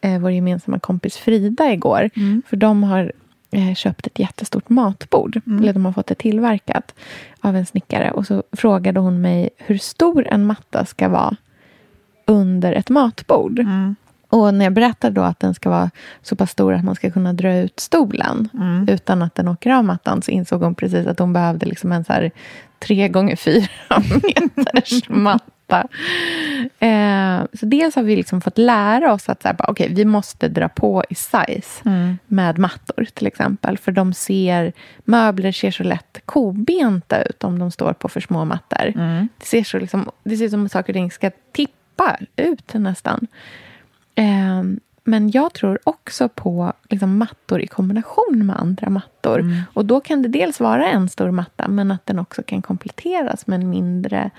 eh, 0.00 0.18
vår 0.20 0.30
gemensamma 0.30 0.78
kompis 0.78 1.16
Frida 1.16 1.72
igår. 1.72 2.10
Mm. 2.16 2.42
För 2.46 2.56
de 2.56 2.82
har 2.82 3.12
eh, 3.50 3.74
köpt 3.74 4.06
ett 4.06 4.18
jättestort 4.18 4.68
matbord. 4.68 5.40
Mm. 5.46 5.58
Eller 5.62 5.72
de 5.72 5.84
har 5.84 5.92
fått 5.92 6.06
det 6.06 6.14
tillverkat 6.14 6.94
av 7.40 7.56
en 7.56 7.66
snickare. 7.66 8.10
Och 8.10 8.26
så 8.26 8.42
frågade 8.52 9.00
hon 9.00 9.20
mig 9.20 9.50
hur 9.56 9.78
stor 9.78 10.26
en 10.28 10.46
matta 10.46 10.84
ska 10.84 11.08
vara 11.08 11.36
under 12.26 12.72
ett 12.72 12.90
matbord. 12.90 13.58
Mm. 13.58 13.96
Och 14.30 14.54
när 14.54 14.64
jag 14.64 14.72
berättade 14.72 15.14
då 15.14 15.22
att 15.22 15.40
den 15.40 15.54
ska 15.54 15.70
vara 15.70 15.90
så 16.22 16.36
pass 16.36 16.50
stor 16.50 16.74
att 16.74 16.84
man 16.84 16.94
ska 16.94 17.10
kunna 17.10 17.32
dra 17.32 17.56
ut 17.56 17.80
stolen 17.80 18.48
Mm. 18.54 18.88
utan 18.88 19.22
att 19.22 19.34
den 19.34 19.48
åker 19.48 19.70
av 19.70 19.84
mattan 19.84 20.22
så 20.22 20.30
insåg 20.30 20.62
hon 20.62 20.74
precis 20.74 21.06
att 21.06 21.18
hon 21.18 21.32
behövde 21.32 21.66
liksom 21.66 21.92
en 21.92 22.04
så 22.04 22.12
här 22.12 22.30
tre 22.78 23.08
gånger 23.08 23.36
fyra 23.36 23.68
meters 24.54 25.08
matta. 25.08 25.88
Eh, 26.78 27.40
så 27.60 27.66
dels 27.66 27.94
har 27.96 28.02
vi 28.02 28.16
liksom 28.16 28.40
fått 28.40 28.58
lära 28.58 29.12
oss 29.12 29.28
att 29.28 29.42
så 29.42 29.48
här, 29.48 29.54
bara, 29.54 29.70
okay, 29.70 29.94
vi 29.94 30.04
måste 30.04 30.48
dra 30.48 30.68
på 30.68 31.04
i 31.10 31.14
size 31.14 31.82
Mm. 31.84 32.18
med 32.26 32.58
mattor 32.58 33.06
till 33.14 33.26
exempel. 33.26 33.78
För 33.78 33.92
de 33.92 34.12
ser, 34.12 34.72
möbler 35.04 35.52
ser 35.52 35.70
så 35.70 35.82
lätt 35.82 36.18
kobenta 36.24 37.22
ut 37.22 37.44
om 37.44 37.58
de 37.58 37.70
står 37.70 37.92
på 37.92 38.08
för 38.08 38.20
små 38.20 38.44
mattor. 38.44 38.86
Mm. 38.94 39.28
Det, 39.38 39.46
ser 39.46 39.64
så 39.64 39.78
liksom, 39.78 40.10
det 40.24 40.36
ser 40.36 40.44
ut 40.44 40.50
som 40.50 40.64
att 40.66 40.72
saker 40.72 40.92
och 40.92 40.94
ting 40.94 41.10
ska 41.10 41.30
tippa 41.52 42.16
ut 42.36 42.74
nästan. 42.74 43.26
Eh, 44.18 44.62
men 45.04 45.30
jag 45.30 45.54
tror 45.54 45.78
också 45.84 46.28
på 46.28 46.72
liksom, 46.88 47.18
mattor 47.18 47.60
i 47.60 47.66
kombination 47.66 48.46
med 48.46 48.60
andra 48.60 48.90
mattor. 48.90 49.40
Mm. 49.40 49.60
Och 49.72 49.84
då 49.84 50.00
kan 50.00 50.22
det 50.22 50.28
dels 50.28 50.60
vara 50.60 50.88
en 50.88 51.08
stor 51.08 51.30
matta 51.30 51.68
men 51.68 51.90
att 51.90 52.06
den 52.06 52.18
också 52.18 52.42
kan 52.42 52.62
kompletteras 52.62 53.46
med 53.46 53.60
en 53.60 53.70
mindre 53.70 54.30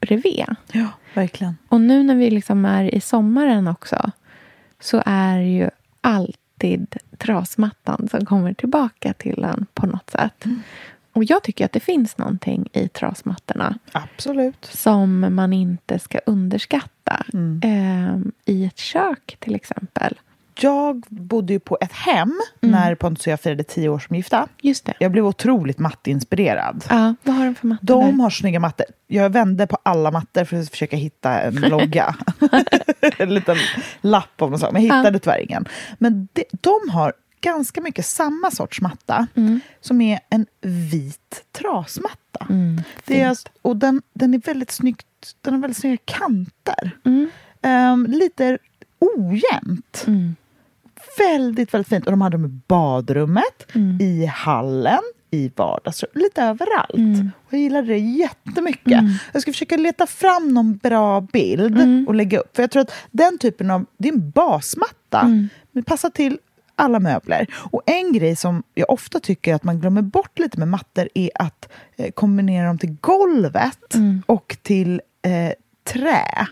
bredvid. 0.00 0.44
Ja, 0.72 0.86
verkligen. 1.14 1.56
Och 1.68 1.80
nu 1.80 2.02
när 2.02 2.14
vi 2.14 2.30
liksom 2.30 2.64
är 2.64 2.94
i 2.94 3.00
sommaren 3.00 3.68
också 3.68 4.10
så 4.80 5.02
är 5.06 5.38
ju 5.38 5.70
alltid 6.00 6.96
trasmattan 7.18 8.08
som 8.10 8.26
kommer 8.26 8.54
tillbaka 8.54 9.12
till 9.12 9.44
en 9.44 9.66
på 9.74 9.86
något 9.86 10.10
sätt. 10.10 10.44
Och 11.16 11.24
jag 11.24 11.42
tycker 11.42 11.64
att 11.64 11.72
det 11.72 11.80
finns 11.80 12.18
någonting 12.18 12.68
i 12.72 12.88
trasmattorna 12.88 13.78
Absolut. 13.92 14.64
som 14.72 15.34
man 15.34 15.52
inte 15.52 15.98
ska 15.98 16.18
underskatta. 16.26 17.24
Mm. 17.32 17.60
Eh, 17.64 18.54
I 18.54 18.64
ett 18.66 18.78
kök 18.78 19.36
till 19.40 19.54
exempel. 19.54 20.14
Jag 20.60 21.04
bodde 21.08 21.52
ju 21.52 21.58
på 21.60 21.78
ett 21.80 21.92
hem 21.92 22.32
Mm. 22.60 22.72
när 22.80 22.94
Pontus 22.94 23.26
och 23.26 23.32
jag 23.32 23.40
firade 23.40 23.64
tio 23.64 23.88
år 23.88 23.98
som 23.98 24.16
gifta. 24.16 24.48
Just 24.60 24.84
det. 24.84 24.94
Jag 25.00 25.12
blev 25.12 25.26
otroligt 25.26 25.78
mattinspirerad. 25.78 26.84
Ja, 26.90 27.14
vad 27.22 27.34
har 27.36 27.44
de 27.44 27.54
för 27.54 27.66
mattor 27.66 27.86
De 27.86 28.04
där? 28.16 28.22
har 28.22 28.30
snygga 28.30 28.60
mattor. 28.60 28.86
Jag 29.06 29.30
vände 29.30 29.66
på 29.66 29.78
alla 29.82 30.10
mattor 30.10 30.44
för 30.44 30.56
att 30.60 30.70
försöka 30.70 30.96
hitta 30.96 31.40
en 31.40 31.54
logga. 31.60 32.16
en 33.18 33.34
liten 33.34 33.56
lapp 34.00 34.42
av 34.42 34.50
något 34.50 34.60
slag. 34.60 34.72
Men 34.72 34.86
jag 34.86 34.96
hittade 34.98 35.18
tyvärr 35.18 35.40
ingen. 35.40 35.64
Men 35.98 36.28
de, 36.32 36.44
de 36.50 36.90
har 36.90 37.12
ganska 37.40 37.80
mycket 37.80 38.06
samma 38.06 38.50
sorts 38.50 38.80
matta. 38.80 39.26
Mm. 39.34 39.60
Som 39.80 40.00
är 40.00 40.20
en 40.30 40.46
vit 40.90 41.44
trasmatta. 41.52 42.46
Mm, 42.50 42.80
det 43.06 43.20
är, 43.20 43.28
fint. 43.28 43.48
och 43.62 43.76
den, 43.76 44.02
den 44.12 44.34
är 44.34 44.38
väldigt 44.38 44.70
snyggt. 44.70 45.06
Den 45.40 45.54
har 45.54 45.60
väldigt 45.60 45.78
snygga 45.78 45.98
kanter. 46.04 46.90
Mm. 47.04 47.30
Ehm, 47.62 48.06
lite 48.06 48.58
ojämnt. 48.98 50.04
Mm. 50.06 50.36
Väldigt, 51.18 51.74
väldigt 51.74 51.88
fint. 51.88 52.04
Och 52.06 52.10
de 52.12 52.20
hade 52.20 52.36
dem 52.36 52.44
i 52.44 52.60
badrummet, 52.68 53.74
Mm. 53.74 54.00
i 54.00 54.26
hallen, 54.26 55.00
i 55.30 55.50
vardagsrummet, 55.56 56.16
lite 56.16 56.42
överallt. 56.42 56.94
Mm. 56.94 57.30
Och 57.46 57.52
jag 57.52 57.60
gillade 57.60 57.86
det 57.88 57.98
jättemycket. 57.98 59.02
Jag 59.32 59.42
ska 59.42 59.52
försöka 59.52 59.76
leta 59.76 60.06
fram 60.06 60.48
någon 60.48 60.76
bra 60.76 61.20
bild 61.20 61.80
Mm. 61.80 62.04
och 62.08 62.14
lägga 62.14 62.38
upp. 62.38 62.56
För 62.56 62.62
jag 62.62 62.70
tror 62.70 62.82
att 62.82 62.92
den 63.10 63.38
typen 63.38 63.70
av, 63.70 63.86
det 63.98 64.08
är 64.08 64.12
en 64.12 64.30
basmatta. 64.30 65.20
Mm. 65.20 65.48
Men 65.72 65.84
passar 65.84 66.10
till 66.10 66.38
alla 66.76 67.00
möbler. 67.00 67.46
Och 67.70 67.82
en 67.86 68.12
grej 68.12 68.36
som 68.36 68.62
jag 68.74 68.90
ofta 68.90 69.20
tycker 69.20 69.54
att 69.54 69.64
man 69.64 69.80
glömmer 69.80 70.02
bort 70.02 70.38
lite 70.38 70.58
med 70.58 70.68
mattor 70.68 71.08
är 71.14 71.30
att 71.34 71.68
eh, 71.96 72.10
kombinera 72.10 72.66
dem 72.66 72.78
till 72.78 72.96
golvet 73.00 73.94
Mm. 73.94 74.22
och 74.26 74.56
till 74.62 75.00
eh, 75.22 75.52
trä. 75.92 76.46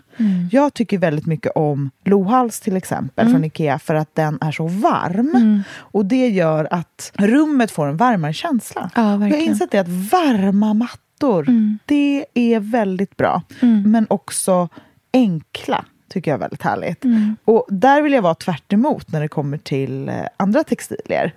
Jag 0.51 0.73
tycker 0.73 0.97
väldigt 0.97 1.25
mycket 1.25 1.51
om 1.55 1.89
Lohals 2.05 2.59
till 2.59 2.75
exempel 2.77 3.29
från 3.31 3.43
Ikea 3.43 3.79
för 3.79 3.95
att 3.95 4.15
den 4.15 4.37
är 4.41 4.51
så 4.51 4.67
varm. 4.67 5.63
Och 5.77 6.05
det 6.05 6.27
gör 6.29 6.67
att 6.71 7.11
rummet 7.15 7.71
får 7.71 7.87
en 7.87 7.97
varmare 7.97 8.33
känsla. 8.33 8.89
Ja, 8.95 9.11
jag 9.11 9.19
har 9.19 9.35
insett 9.37 9.71
det 9.71 9.79
att 9.79 9.87
varma 10.11 10.73
mattor, 10.73 11.45
det 11.85 12.25
är 12.33 12.59
väldigt 12.59 13.17
bra. 13.17 13.41
Men 13.85 14.05
också 14.09 14.69
enkla. 15.13 15.85
Tycker 16.09 16.31
jag 16.31 16.35
är 16.35 16.39
väldigt 16.39 16.61
härligt. 16.61 17.03
Och 17.45 17.65
där 17.69 18.01
vill 18.01 18.13
jag 18.13 18.21
vara 18.21 18.35
tvärt 18.35 18.73
emot 18.73 19.11
när 19.11 19.21
det 19.21 19.27
kommer 19.27 19.57
till 19.57 20.09
eh, 20.09 20.15
andra 20.37 20.63
textilier. 20.63 21.33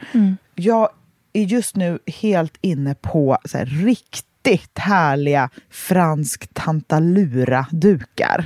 Jag 0.54 0.88
är 1.32 1.42
just 1.42 1.76
nu 1.76 1.98
helt 2.06 2.56
inne 2.60 2.94
på 2.94 3.38
så 3.44 3.58
här, 3.58 3.66
riktigt 3.66 4.78
härliga 4.78 5.50
fransk 5.70 6.54
tantalura-dukar. 6.54 8.44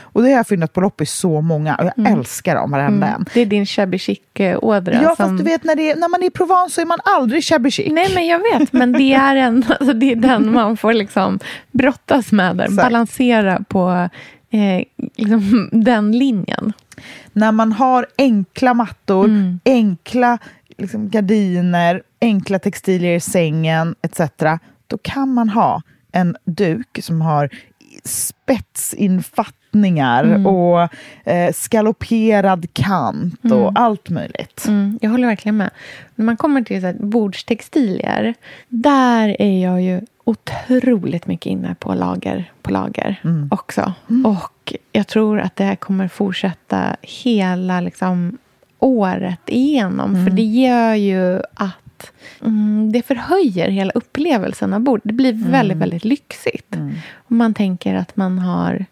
Och 0.00 0.22
det 0.22 0.28
har 0.28 0.36
jag 0.36 0.46
funnit 0.46 0.72
på 0.72 0.80
loppis 0.80 1.12
så 1.12 1.40
många 1.40 1.74
och 1.74 1.84
jag 1.84 2.12
älskar 2.12 2.54
dem 2.54 2.70
varenda 2.70 3.06
en. 3.06 3.26
Det 3.34 3.40
är 3.40 3.46
din 3.46 3.66
shabby 3.66 3.98
chic-ådra. 3.98 5.02
Ja, 5.02 5.08
som... 5.08 5.16
fast 5.16 5.38
du 5.38 5.44
vet 5.44 5.64
när, 5.64 5.80
är, 5.80 5.96
när 5.96 6.08
man 6.08 6.22
är 6.22 6.26
i 6.26 6.30
Provence 6.30 6.74
så 6.74 6.80
är 6.80 6.86
man 6.86 6.98
aldrig 7.04 7.44
shabby 7.44 7.70
chic. 7.70 7.92
Nej, 7.92 8.14
men 8.14 8.26
jag 8.26 8.38
vet. 8.38 8.72
Men 8.72 8.92
det 8.92 9.14
är, 9.14 9.36
en, 9.36 9.64
alltså 9.80 9.92
det 9.92 10.12
är 10.12 10.16
den 10.16 10.52
man 10.52 10.76
får 10.76 10.92
liksom 10.92 11.38
brottas 11.70 12.32
med. 12.32 12.56
Där, 12.56 12.70
balansera 12.70 13.64
på 13.68 14.08
eh, 14.52 14.84
liksom 15.16 15.68
den 15.72 16.12
linjen. 16.18 16.72
När 17.32 17.52
man 17.52 17.72
har 17.72 18.06
enkla 18.18 18.74
mattor, 18.74 19.24
Mm. 19.24 19.60
enkla 19.64 20.38
liksom, 20.78 21.08
gardiner, 21.08 22.02
enkla 22.20 22.58
textilier 22.58 23.16
i 23.16 23.20
sängen 23.20 23.94
etc. 24.02 24.20
Då 24.86 24.98
kan 25.02 25.34
man 25.34 25.48
ha 25.48 25.82
en 26.12 26.36
duk 26.44 26.98
som 27.02 27.20
har 27.20 27.48
spetsinfattningar 28.04 30.24
Mm. 30.24 30.46
och 30.46 30.88
eh, 31.24 31.52
skaloperad 31.52 32.66
kant 32.72 33.44
och 33.52 33.72
allt 33.74 34.10
möjligt. 34.10 34.64
Mm, 34.68 34.98
jag 35.02 35.10
håller 35.10 35.26
verkligen 35.26 35.56
med. 35.56 35.70
När 36.14 36.24
man 36.24 36.36
kommer 36.36 36.62
till 36.62 36.80
så 36.80 36.86
här, 36.86 36.96
bordstextilier, 37.00 38.34
där 38.68 39.36
är 39.42 39.62
jag 39.62 39.82
ju 39.82 40.00
otroligt 40.24 41.26
mycket 41.26 41.46
inne 41.46 41.74
på 41.78 41.94
lager 41.94 42.52
på 42.62 42.70
lager 42.72 43.20
också. 43.50 43.92
Och 44.24 44.74
jag 44.92 45.06
tror 45.08 45.40
att 45.40 45.56
det 45.56 45.64
här 45.64 45.76
kommer 45.76 46.08
fortsätta 46.08 46.96
hela 47.02 47.80
liksom, 47.80 48.38
året 48.78 49.40
igenom. 49.46 50.24
För 50.24 50.30
det 50.36 50.42
gör 50.42 50.94
ju 50.94 51.42
att 51.54 52.12
mm, 52.40 52.92
det 52.92 53.02
förhöjer 53.02 53.68
hela 53.68 53.92
upplevelsen 53.92 54.72
av 54.72 54.80
bord. 54.80 55.00
Det 55.04 55.12
blir 55.12 55.32
väldigt, 55.50 55.78
väldigt 55.78 56.04
lyxigt. 56.04 56.76
Och 57.14 57.32
man 57.32 57.54
tänker 57.54 57.94
att 57.94 58.16
man 58.16 58.38
har 58.38 58.86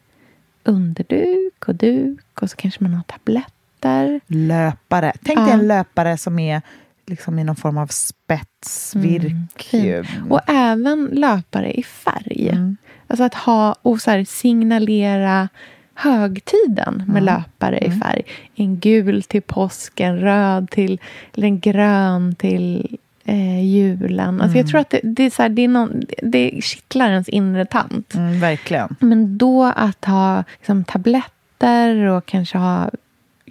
underduk 0.65 1.69
och 1.69 1.75
duk 1.75 2.43
och 2.43 2.51
så 2.51 2.57
kanske 2.57 2.83
man 2.85 2.95
har 2.95 3.03
tabletter. 3.03 4.21
Löpare. 4.27 5.13
Tänk 5.25 5.39
dig 5.39 5.51
en 5.51 5.69
löpare 5.69 6.19
som 6.19 6.39
är 6.39 6.63
liksom 7.11 7.39
i 7.39 7.45
någon 7.45 7.57
form 7.57 7.79
av 7.79 7.87
spetsvirk. 7.87 9.63
fin. 9.71 10.05
Och 10.31 10.41
även 10.47 11.09
löpare 11.13 11.73
i 11.73 11.83
färg. 11.83 12.59
Alltså 13.07 13.25
att 13.25 13.35
ha 13.35 13.75
och 13.83 14.01
så 14.01 14.11
här, 14.11 14.25
signalera 14.25 15.49
högtiden 15.95 17.05
med 17.07 17.23
löpare 17.23 17.79
i 17.79 17.91
färg. 17.91 18.23
En 18.55 18.79
gul 18.79 19.23
till 19.23 19.43
påsk, 19.43 20.01
en 20.01 20.19
röd 20.19 20.71
till, 20.71 21.01
eller 21.35 21.47
en 21.47 21.61
grön 21.61 22.35
till 22.35 22.99
eh, 23.25 23.65
julen. 23.65 24.41
Alltså 24.41 24.59
jag 24.59 24.69
tror 24.69 24.81
att 24.81 24.91
det, 24.91 25.01
det, 25.03 25.23
är 25.23 25.31
så 25.31 25.43
här, 25.43 25.49
det, 25.49 25.63
är 25.63 25.69
någon, 25.69 26.03
det 26.23 26.61
kittlar 26.63 27.11
ens 27.11 27.29
inre 27.29 27.65
tant. 27.67 28.15
Mm, 28.15 28.41
verkligen. 28.41 28.97
Men 29.01 29.39
då 29.39 29.65
att 29.65 30.05
ha 30.05 30.45
liksom, 30.59 30.85
tabletter 30.85 31.97
och 32.05 32.27
kanske 32.27 32.59
ha... 32.59 32.91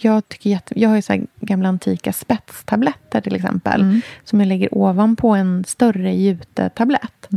Jag, 0.01 0.29
tycker 0.29 0.49
jätte, 0.49 0.79
jag 0.79 0.89
har 0.89 0.95
ju 0.95 1.01
så 1.01 1.21
gamla 1.39 1.69
antika 1.69 2.13
spetstabletter 2.13 3.21
till 3.21 3.35
exempel. 3.35 3.81
Som 4.23 4.39
jag 4.39 4.47
lägger 4.47 4.77
ovanpå 4.77 5.29
en 5.29 5.63
större 5.67 6.13
jutetablett. 6.13 7.27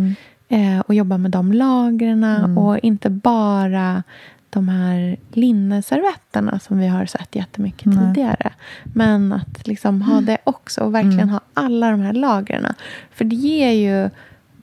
Eh, 0.49 0.81
och 0.81 0.95
jobbar 0.95 1.19
med 1.19 1.31
de 1.31 1.53
lagren. 1.53 2.25
Och 2.59 2.79
inte 2.79 3.11
bara 3.11 4.03
de 4.51 4.69
här 4.69 5.17
linneservetterna 5.33 6.59
som 6.59 6.79
vi 6.79 6.87
har 6.87 7.07
sett 7.07 7.37
jättemycket 7.37 7.85
tidigare. 7.99 8.53
Men 8.85 9.33
att 9.33 9.67
liksom 9.67 10.03
ha 10.03 10.21
det 10.21 10.39
också 10.45 10.81
och 10.81 10.95
verkligen 10.95 11.29
ha 11.29 11.41
alla 11.55 11.91
de 11.91 12.01
här 12.01 12.13
lagren. 12.13 12.67
För 13.11 13.25
det 13.25 13.37
ger 13.37 13.71
ju 13.71 14.11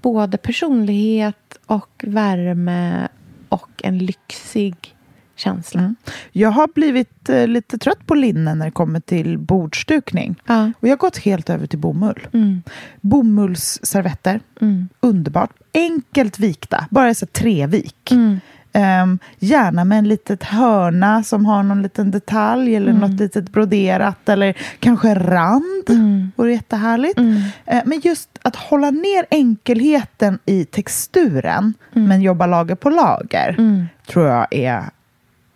både 0.02 0.38
personlighet 0.38 1.58
och 1.66 2.04
värme 2.08 3.08
och 3.50 3.70
en 3.84 3.98
lyxig 3.98 4.96
känsla. 5.40 5.96
Jag 6.32 6.50
har 6.52 6.68
blivit 6.76 7.30
eh, 7.30 7.48
lite 7.48 7.78
trött 7.78 8.06
på 8.08 8.16
linne 8.16 8.56
när 8.56 8.66
det 8.66 8.72
kommer 8.72 9.00
till 9.00 9.38
bordsdukning. 9.38 10.36
Ja. 10.46 10.72
Och 10.80 10.88
jag 10.88 10.92
har 10.92 10.98
gått 10.98 11.18
helt 11.18 11.50
över 11.50 11.68
till 11.68 11.80
bomull. 11.80 12.28
Mm. 12.34 12.62
Bomullsservetter, 13.02 14.40
Mm. 14.62 14.90
underbart. 15.00 15.50
Enkelt 15.74 16.40
vikta, 16.40 16.86
bara 16.92 17.14
så 17.14 17.26
trevik. 17.26 18.12
Mm. 18.12 18.40
Ehm, 18.74 19.20
gärna 19.40 19.86
med 19.86 19.98
en 20.00 20.08
litet 20.08 20.44
hörna 20.44 21.24
som 21.24 21.46
har 21.46 21.64
någon 21.64 21.82
liten 21.82 22.12
detalj 22.12 22.76
eller 22.76 22.90
Mm. 22.92 23.02
något 23.02 23.20
litet 23.20 23.50
broderat 23.50 24.30
eller 24.30 24.58
kanske 24.80 25.14
rand. 25.16 25.90
Mm. 25.90 26.32
Vore 26.36 26.52
jättehärligt. 26.54 27.18
Mm. 27.18 27.42
Eh, 27.66 27.82
men 27.86 28.00
just 28.04 28.30
att 28.42 28.56
hålla 28.56 28.92
ner 28.92 29.26
enkelheten 29.32 30.40
i 30.46 30.66
texturen 30.66 31.74
men 31.92 32.22
jobba 32.22 32.46
lager 32.46 32.76
på 32.76 32.90
lager 32.90 33.56
Mm. 33.58 33.86
tror 34.08 34.28
jag 34.28 34.48
är 34.52 34.84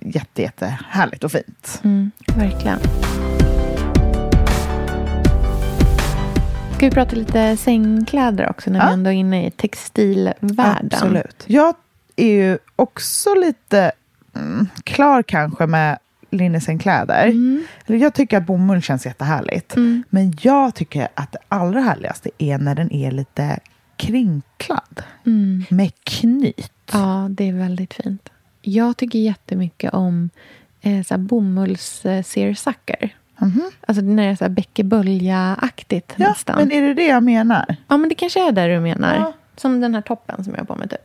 jätte, 0.05 0.41
jätte 0.41 0.77
härligt 0.89 1.23
och 1.23 1.31
fint. 1.31 1.81
Mm. 1.83 2.11
Verkligen. 2.37 2.79
Ska 6.75 6.85
vi 6.85 6.91
prata 6.91 7.15
lite 7.15 7.57
sängkläder 7.57 8.49
också 8.49 8.69
när 8.69 8.79
Ja. 8.79 8.87
vi 8.87 8.93
ändå 8.93 9.09
är 9.09 9.13
inne 9.13 9.47
i 9.47 9.51
textilvärlden? 9.51 10.89
Absolut. 10.93 11.43
Jag 11.47 11.75
är 12.15 12.27
ju 12.27 12.57
också 12.75 13.35
lite 13.35 13.91
mm, 14.35 14.67
klar 14.83 15.23
kanske 15.23 15.65
med 15.67 15.97
linnesängkläder. 16.29 17.25
Mm. 17.25 17.63
Jag 17.85 18.13
tycker 18.13 18.37
att 18.37 18.45
bomull 18.45 18.81
känns 18.81 19.05
jättehärligt. 19.05 19.75
Mm. 19.75 20.03
Men 20.09 20.33
jag 20.41 20.75
tycker 20.75 21.07
att 21.13 21.31
det 21.31 21.37
allra 21.49 21.79
härligaste 21.81 22.29
är 22.37 22.57
när 22.57 22.75
den 22.75 22.91
är 22.93 23.11
lite 23.11 23.59
krinklad. 23.97 25.03
Mm. 25.25 25.65
Med 25.69 25.91
knyt. 26.03 26.71
Ja, 26.91 27.27
det 27.29 27.49
är 27.49 27.53
väldigt 27.53 27.93
fint. 27.93 28.29
Jag 28.65 28.97
tycker 28.97 29.19
jättemycket 29.19 29.93
om 29.93 30.29
eh, 30.81 31.03
så 31.03 31.13
här 31.13 31.19
bomullsseersacker. 31.21 33.15
Mhm. 33.37 33.61
Alltså 33.87 34.03
när 34.03 34.23
det 34.23 34.29
är 34.29 34.35
så 34.35 34.43
här 34.43 34.49
bäckebölja-aktigt 34.49 36.13
Ja, 36.17 36.27
nästan. 36.29 36.55
men 36.57 36.71
är 36.71 36.81
det 36.81 36.93
det 36.93 37.05
jag 37.07 37.23
menar? 37.23 37.75
Ja, 37.87 37.97
men 37.97 38.09
det 38.09 38.15
kanske 38.15 38.47
är 38.47 38.51
det 38.51 38.67
du 38.75 38.79
menar. 38.79 39.15
Ja. 39.15 39.33
Som 39.55 39.81
den 39.81 39.93
här 39.95 40.01
toppen 40.01 40.43
som 40.43 40.53
jag 40.53 40.59
har 40.59 40.65
på 40.65 40.75
mig 40.75 40.87
typ. 40.89 40.99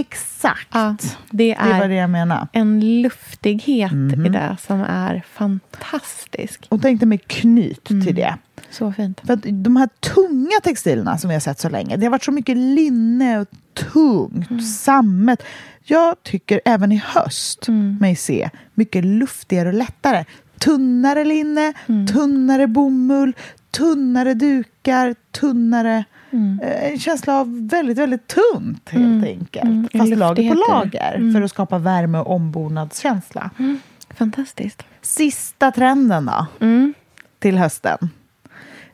Exakt. 0.00 0.68
Ja, 0.72 0.96
det 1.30 1.54
Det 1.54 1.54
är 1.54 1.78
var 1.80 1.88
det 1.88 1.94
jag 1.94 2.10
menade. 2.10 2.48
en 2.52 3.02
luftighet 3.02 3.92
Mhm. 3.92 4.26
i 4.26 4.28
det 4.28 4.56
som 4.66 4.80
är 4.80 5.22
fantastisk. 5.32 6.66
Och 6.68 6.82
tänkte 6.82 7.06
med 7.06 7.26
knyt 7.26 7.90
Mm. 7.90 8.06
till 8.06 8.14
det. 8.14 8.34
Så 8.70 8.92
fint. 8.92 9.20
För 9.26 9.36
de 9.52 9.76
här 9.76 9.88
tunga 10.00 10.60
textilerna 10.62 11.18
som 11.18 11.28
vi 11.28 11.34
har 11.34 11.40
sett 11.40 11.60
så 11.60 11.68
länge, 11.68 11.96
det 11.96 12.06
har 12.06 12.10
varit 12.10 12.24
så 12.24 12.32
mycket 12.32 12.56
linne 12.56 13.38
och 13.40 13.48
tungt, 13.92 14.50
Mm. 14.50 14.62
sammet. 14.62 15.42
Jag 15.84 16.22
tycker 16.22 16.60
även 16.64 16.92
i 16.92 17.02
höst 17.06 17.68
Mm. 17.68 17.96
mig 18.00 18.16
se 18.16 18.50
mycket 18.74 19.04
luftigare 19.04 19.68
och 19.68 19.74
lättare. 19.74 20.24
Tunnare 20.58 21.24
linne, 21.24 21.72
Mm. 21.88 22.06
tunnare 22.06 22.66
bomull, 22.66 23.32
tunnare 23.70 24.34
dukar, 24.34 25.14
tunnare... 25.32 26.04
Mm. 26.32 26.60
eh, 26.62 26.92
En 26.92 26.98
känsla 26.98 27.40
av 27.40 27.68
väldigt, 27.68 27.98
väldigt 27.98 28.26
tunt 28.26 28.88
helt 28.88 29.04
Mm. 29.04 29.24
enkelt. 29.24 29.64
Mm, 29.64 29.88
Fast 29.98 30.16
lager 30.16 30.54
på 30.54 30.60
lager 30.70 31.14
Mm. 31.14 31.32
för 31.34 31.42
att 31.42 31.50
skapa 31.50 31.78
värme 31.78 32.18
och 32.18 32.34
ombonadskänsla. 32.34 33.50
Fantastiskt. 34.14 34.82
Sista 35.02 35.70
trenden 35.70 36.26
då, 36.26 36.46
Mm. 36.66 36.94
till 37.38 37.58
hösten. 37.58 37.98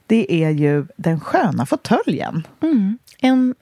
Det 0.07 0.45
är 0.45 0.51
ju 0.51 0.87
den 0.97 1.21
sköna 1.21 1.67
fåtöljen. 1.67 2.47
Mm. 2.63 2.99
En 3.19 3.55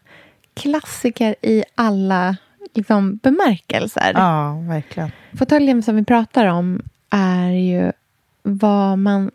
klassiker 0.54 1.34
i 1.42 1.64
alla 1.74 2.36
liksom, 2.74 3.16
bemärkelser. 3.16 4.12
Ja, 4.14 4.52
verkligen. 4.68 5.10
Fåtöljen 5.38 5.82
som 5.82 5.96
vi 5.96 6.04
pratar 6.04 6.46
om 6.46 6.82
är 7.10 7.50
ju 7.50 7.92
vad 8.42 8.98
man 8.98 9.30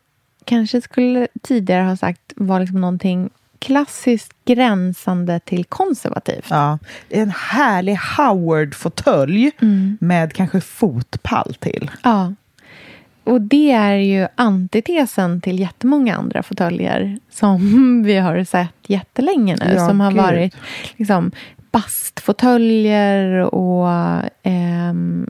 kanske 0.45 0.81
skulle 0.81 1.27
tidigare 1.41 1.83
ha 1.83 1.97
sagt 1.97 2.33
var 2.35 2.59
liksom 2.59 2.81
någonting 2.81 3.29
klassiskt 3.59 4.33
gränsande 4.45 5.39
till 5.39 5.65
konservativt. 5.65 6.45
Ja. 6.49 6.79
En 7.09 7.29
härlig 7.31 7.95
Howard-fåtölj 8.17 9.51
Mm. 9.61 9.97
med 10.01 10.33
kanske 10.33 10.61
fotpall 10.61 11.53
till. 11.53 11.91
Ja. 12.03 12.33
Och 13.23 13.41
det 13.41 13.71
är 13.71 13.95
ju 13.95 14.27
antitesen 14.35 15.41
till 15.41 15.59
jättemånga 15.59 16.15
andra 16.15 16.43
fåtöljer 16.43 17.19
som 17.31 18.03
vi 18.05 18.17
har 18.17 18.43
sett 18.43 18.75
jättelänge 18.87 19.57
nu. 19.65 19.73
Ja, 19.73 19.87
som 19.87 19.99
har 19.99 20.11
gud. 20.11 20.21
varit 20.21 20.55
liksom 20.97 21.31
bastfåtöljer 21.71 23.55
och 23.55 23.89
ehm, 24.43 25.27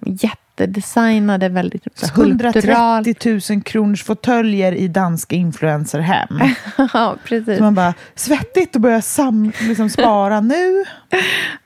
jättedesignade, 0.59 1.49
väldigt 1.49 1.83
skulpturalt. 1.93 3.07
130 3.07 3.55
000 3.55 3.63
kronors 3.63 4.03
fåtöljer 4.03 4.71
i 4.71 4.87
danska 4.87 5.35
influencerhem. 5.35 6.39
ja, 6.93 7.15
precis. 7.23 7.57
Så 7.57 7.63
man 7.63 7.75
bara, 7.75 7.93
svettigt 8.15 8.75
att 8.75 8.81
börja 8.81 9.01
sam, 9.01 9.51
liksom 9.61 9.89
spara 9.89 10.41
nu. 10.41 10.85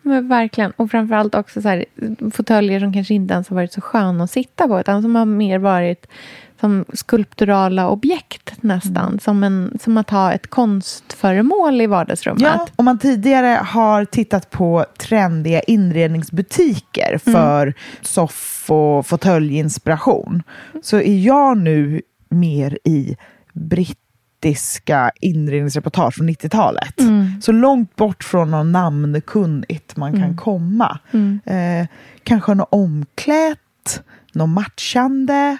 Men 0.01 0.27
verkligen. 0.27 0.71
Och 0.71 0.91
framförallt 0.91 1.35
också 1.35 1.61
så 1.61 1.67
här, 1.67 1.85
fåtöljer 2.33 2.79
som 2.79 2.93
kanske 2.93 3.13
inte 3.13 3.33
ens 3.33 3.49
har 3.49 3.55
varit 3.55 3.73
så 3.73 3.81
sköna 3.81 4.23
att 4.23 4.31
sitta 4.31 4.67
på, 4.67 4.79
utan 4.79 5.01
som 5.01 5.15
har 5.15 5.25
mer 5.25 5.59
varit 5.59 6.07
som 6.59 6.85
skulpturala 6.93 7.89
objekt 7.89 8.63
nästan. 8.63 9.07
Mm. 9.07 9.19
Som, 9.19 9.43
en, 9.43 9.77
som 9.81 9.97
att 9.97 10.09
ha 10.09 10.33
ett 10.33 10.49
konstföremål 10.49 11.81
i 11.81 11.87
vardagsrummet. 11.87 12.41
Ja, 12.41 12.67
om 12.75 12.85
man 12.85 12.99
tidigare 12.99 13.59
har 13.63 14.05
tittat 14.05 14.49
på 14.49 14.85
trendiga 14.99 15.61
inredningsbutiker 15.61 17.07
mm. 17.07 17.19
för 17.19 17.61
mm. 17.61 17.73
soff 18.01 18.65
och 18.67 19.07
fåtöljinspiration 19.07 20.43
så 20.81 20.97
är 20.97 21.19
jag 21.19 21.57
nu 21.57 22.01
mer 22.29 22.77
i 22.83 23.17
brittiska 23.53 25.11
inredningsreportage 25.21 26.15
från 26.15 26.29
90-talet. 26.29 26.99
Mm. 26.99 27.41
Så 27.41 27.51
långt 27.51 27.95
bort 27.95 28.23
från 28.23 28.51
något 28.51 28.65
namnkunnigt 28.65 29.97
man 29.97 30.11
kan 30.11 30.23
mm. 30.23 30.37
komma. 30.37 30.99
Mm. 31.11 31.39
Eh, 31.45 31.87
kanske 32.23 32.53
något 32.53 32.67
omklätt, 32.71 34.03
något 34.33 34.49
matchande 34.49 35.57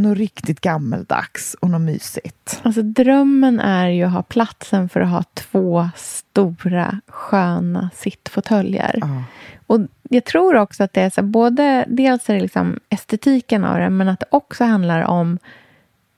något 0.00 0.18
riktigt 0.18 0.60
gammeldags 0.60 1.56
och 1.60 1.70
något 1.70 1.80
mysigt. 1.80 2.60
Alltså 2.62 2.82
drömmen 2.82 3.60
är 3.60 3.88
ju 3.88 4.04
att 4.04 4.12
ha 4.12 4.22
platsen 4.22 4.88
för 4.88 5.00
att 5.00 5.10
ha 5.10 5.24
två 5.34 5.88
stora 5.96 7.00
sköna 7.06 7.90
sittfåtöljer. 7.94 8.98
Ja. 9.00 9.24
Och 9.66 9.80
jag 10.02 10.24
tror 10.24 10.56
också 10.56 10.84
att 10.84 10.92
det 10.92 11.00
är 11.00 11.10
så 11.10 11.22
både, 11.22 11.84
dels 11.88 12.30
är 12.30 12.34
det 12.34 12.40
liksom 12.40 12.80
estetiken 12.88 13.64
av 13.64 13.78
det, 13.78 13.90
men 13.90 14.08
att 14.08 14.20
det 14.20 14.26
också 14.30 14.64
handlar 14.64 15.02
om 15.02 15.38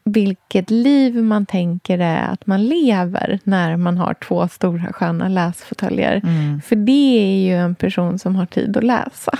vilket 0.05 0.71
liv 0.71 1.23
man 1.23 1.47
tänker 1.47 1.99
är 1.99 2.23
att 2.23 2.47
man 2.47 2.65
lever 2.65 3.41
när 3.45 3.77
man 3.77 3.99
har 3.99 4.15
två 4.15 4.49
stora 4.49 4.93
sköna 4.93 5.29
läsfåtöljer. 5.29 6.21
Mm. 6.25 6.61
För 6.61 6.77
det 6.77 7.19
är 7.19 7.47
ju 7.47 7.57
en 7.57 7.75
person 7.75 8.19
som 8.19 8.37
har 8.37 8.47
tid 8.47 8.77
att 8.77 8.85
läsa. 8.85 9.33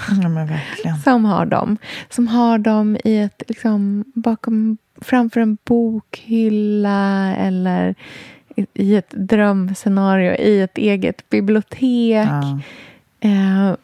Ja, 0.85 0.97
som 1.05 1.25
har 1.25 1.47
dem. 1.47 1.79
Som 2.11 2.29
har 2.29 2.59
dem 2.59 2.97
i 3.05 3.19
ett, 3.19 3.43
liksom, 3.49 4.05
bakom, 4.15 4.77
framför 5.01 5.41
en 5.41 5.59
bokhylla 5.65 7.35
eller 7.37 7.95
i 8.75 8.97
ett 8.97 9.11
drömscenario 9.11 10.35
i 10.35 10.61
ett 10.61 10.79
eget 10.79 11.31
bibliotek. 11.31 12.29
Ja. 12.29 12.61
Eh, 13.21 13.77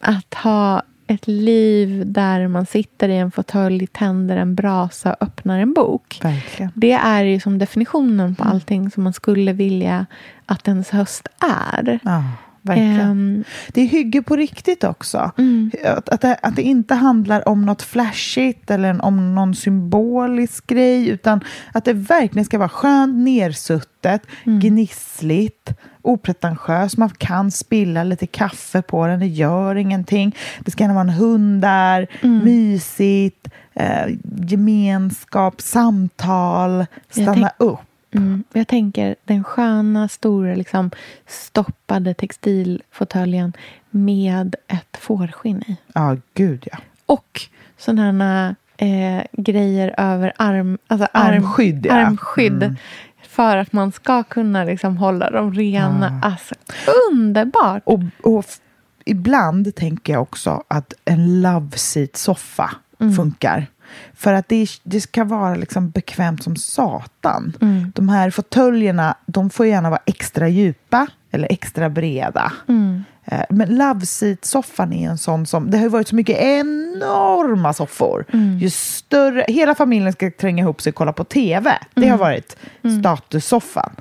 att 0.00 0.34
ha 0.34 0.82
ett 1.06 1.28
liv 1.28 2.02
där 2.06 2.48
man 2.48 2.66
sitter 2.66 3.08
i 3.08 3.16
en 3.16 3.30
fåtölj, 3.30 3.86
tänder 3.86 4.36
en 4.36 4.54
brasa 4.54 5.12
och 5.12 5.22
öppnar 5.22 5.58
en 5.58 5.72
bok. 5.72 6.20
Verkligen. 6.22 6.72
Det 6.74 6.92
är 6.92 7.24
ju 7.24 7.40
som 7.40 7.58
definitionen 7.58 8.34
på 8.34 8.42
mm. 8.42 8.54
allting 8.54 8.90
som 8.90 9.04
man 9.04 9.12
skulle 9.12 9.52
vilja 9.52 10.06
att 10.46 10.68
ens 10.68 10.90
höst 10.90 11.28
är. 11.38 11.98
Ja, 12.02 12.24
verkligen. 12.62 13.10
Um, 13.10 13.44
det 13.68 13.80
är 13.80 13.86
hygge 13.86 14.22
på 14.22 14.36
riktigt 14.36 14.84
också. 14.84 15.30
Mm. 15.38 15.70
Att, 15.84 16.08
att, 16.08 16.20
det, 16.20 16.38
att 16.42 16.56
det 16.56 16.62
inte 16.62 16.94
handlar 16.94 17.48
om 17.48 17.66
något 17.66 17.82
flashigt 17.82 18.70
eller 18.70 19.04
om 19.04 19.34
någon 19.34 19.54
symbolisk 19.54 20.66
grej 20.66 21.08
utan 21.08 21.40
att 21.72 21.84
det 21.84 21.92
verkligen 21.92 22.44
ska 22.44 22.58
vara 22.58 22.68
skönt 22.68 23.14
nersuttet, 23.14 24.22
mm. 24.44 24.60
gnissligt 24.60 25.74
opretentiös. 26.04 26.96
Man 26.96 27.10
kan 27.10 27.50
spilla 27.50 28.04
lite 28.04 28.26
kaffe 28.26 28.82
på 28.82 29.06
den, 29.06 29.20
det 29.20 29.26
gör 29.26 29.74
ingenting. 29.74 30.36
Det 30.60 30.70
ska 30.70 30.84
gärna 30.84 30.94
vara 30.94 31.02
en 31.02 31.08
hund 31.08 31.62
där, 31.62 32.06
mm. 32.22 32.44
mysigt, 32.44 33.48
eh, 33.74 34.06
gemenskap, 34.46 35.60
samtal, 35.60 36.86
stanna 37.10 37.50
upp. 37.56 37.78
Mm. 38.14 38.44
Jag 38.52 38.68
tänker 38.68 39.16
den 39.24 39.44
sköna, 39.44 40.08
stora, 40.08 40.54
liksom, 40.54 40.90
stoppade 41.26 42.14
textilfåtöljen 42.14 43.52
med 43.90 44.54
ett 44.68 44.96
fårskinn 45.00 45.62
i. 45.66 45.76
Ja, 45.94 46.16
gud 46.34 46.68
ja. 46.72 46.78
Och 47.06 47.40
sådana 47.78 48.56
eh, 48.76 49.22
grejer 49.32 49.94
över 49.96 50.32
arm, 50.36 50.78
alltså 50.86 51.08
arm, 51.12 51.34
armskydd. 51.34 51.86
Ja. 51.86 51.94
armskydd. 51.94 52.62
Mm 52.62 52.76
för 53.34 53.56
att 53.56 53.72
man 53.72 53.92
ska 53.92 54.22
kunna 54.22 54.64
liksom 54.64 54.96
hålla 54.96 55.30
dem 55.30 55.54
rena. 55.54 56.20
Ja. 56.22 56.28
Alltså, 56.28 56.54
underbart! 57.12 57.82
Och, 57.86 58.00
och 58.22 58.44
ibland 59.04 59.74
tänker 59.74 60.12
jag 60.12 60.22
också 60.22 60.62
att 60.68 60.94
en 61.04 61.42
love 61.42 61.76
seat-soffa 61.76 62.70
mm. 63.00 63.14
funkar. 63.14 63.66
För 64.14 64.32
att 64.32 64.48
det, 64.48 64.66
det 64.82 65.00
ska 65.00 65.24
vara 65.24 65.54
liksom 65.54 65.90
bekvämt 65.90 66.42
som 66.42 66.56
satan. 66.56 67.56
Mm. 67.60 67.92
De 67.94 68.08
här 68.08 68.30
fåtöljerna, 68.30 69.16
de 69.26 69.50
får 69.50 69.66
gärna 69.66 69.90
vara 69.90 70.02
extra 70.06 70.48
djupa 70.48 71.06
eller 71.34 71.52
extra 71.52 71.90
breda. 71.90 72.52
Mm. 72.68 73.04
Eh, 73.24 73.44
men 73.50 73.76
Love 73.76 74.06
Seat-soffan 74.06 74.92
är 74.92 75.10
en 75.10 75.18
sån 75.18 75.46
som... 75.46 75.70
Det 75.70 75.76
har 75.76 75.84
ju 75.84 75.90
varit 75.90 76.08
så 76.08 76.16
mycket 76.16 76.38
enorma 76.38 77.72
soffor. 77.72 78.24
Mm. 78.32 78.58
Ju 78.58 78.70
större... 78.70 79.44
Hela 79.48 79.74
familjen 79.74 80.12
ska 80.12 80.30
tränga 80.30 80.62
ihop 80.62 80.82
sig 80.82 80.90
och 80.90 80.96
kolla 80.96 81.12
på 81.12 81.24
tv. 81.24 81.78
Det 81.94 82.00
har 82.00 82.06
mm. 82.06 82.18
varit 82.18 82.56
mm. 82.82 83.00
statussoffan. 83.00 83.92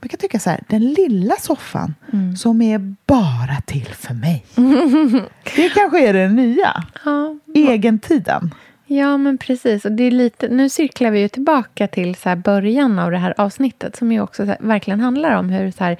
Man 0.00 0.08
kan 0.08 0.18
tycka 0.18 0.38
så 0.38 0.50
här, 0.50 0.60
den 0.68 0.92
lilla 0.92 1.34
soffan 1.36 1.94
mm. 2.12 2.36
som 2.36 2.62
är 2.62 2.94
bara 3.06 3.60
till 3.66 3.88
för 3.94 4.14
mig. 4.14 4.44
det 5.56 5.68
kanske 5.68 6.08
är 6.08 6.12
det 6.12 6.28
nya. 6.28 6.84
Ja. 7.04 7.38
Egentiden. 7.54 8.54
Ja, 8.86 9.16
men 9.16 9.38
precis. 9.38 9.84
Och 9.84 9.92
det 9.92 10.04
är 10.04 10.10
lite, 10.10 10.48
nu 10.48 10.68
cirklar 10.68 11.10
vi 11.10 11.20
ju 11.20 11.28
tillbaka 11.28 11.88
till 11.88 12.14
så 12.14 12.36
början 12.36 12.98
av 12.98 13.10
det 13.10 13.18
här 13.18 13.34
avsnittet 13.36 13.96
som 13.96 14.12
ju 14.12 14.20
också 14.20 14.56
verkligen 14.60 15.00
handlar 15.00 15.30
om 15.36 15.48
hur 15.48 15.70
så 15.70 15.84
här, 15.84 15.96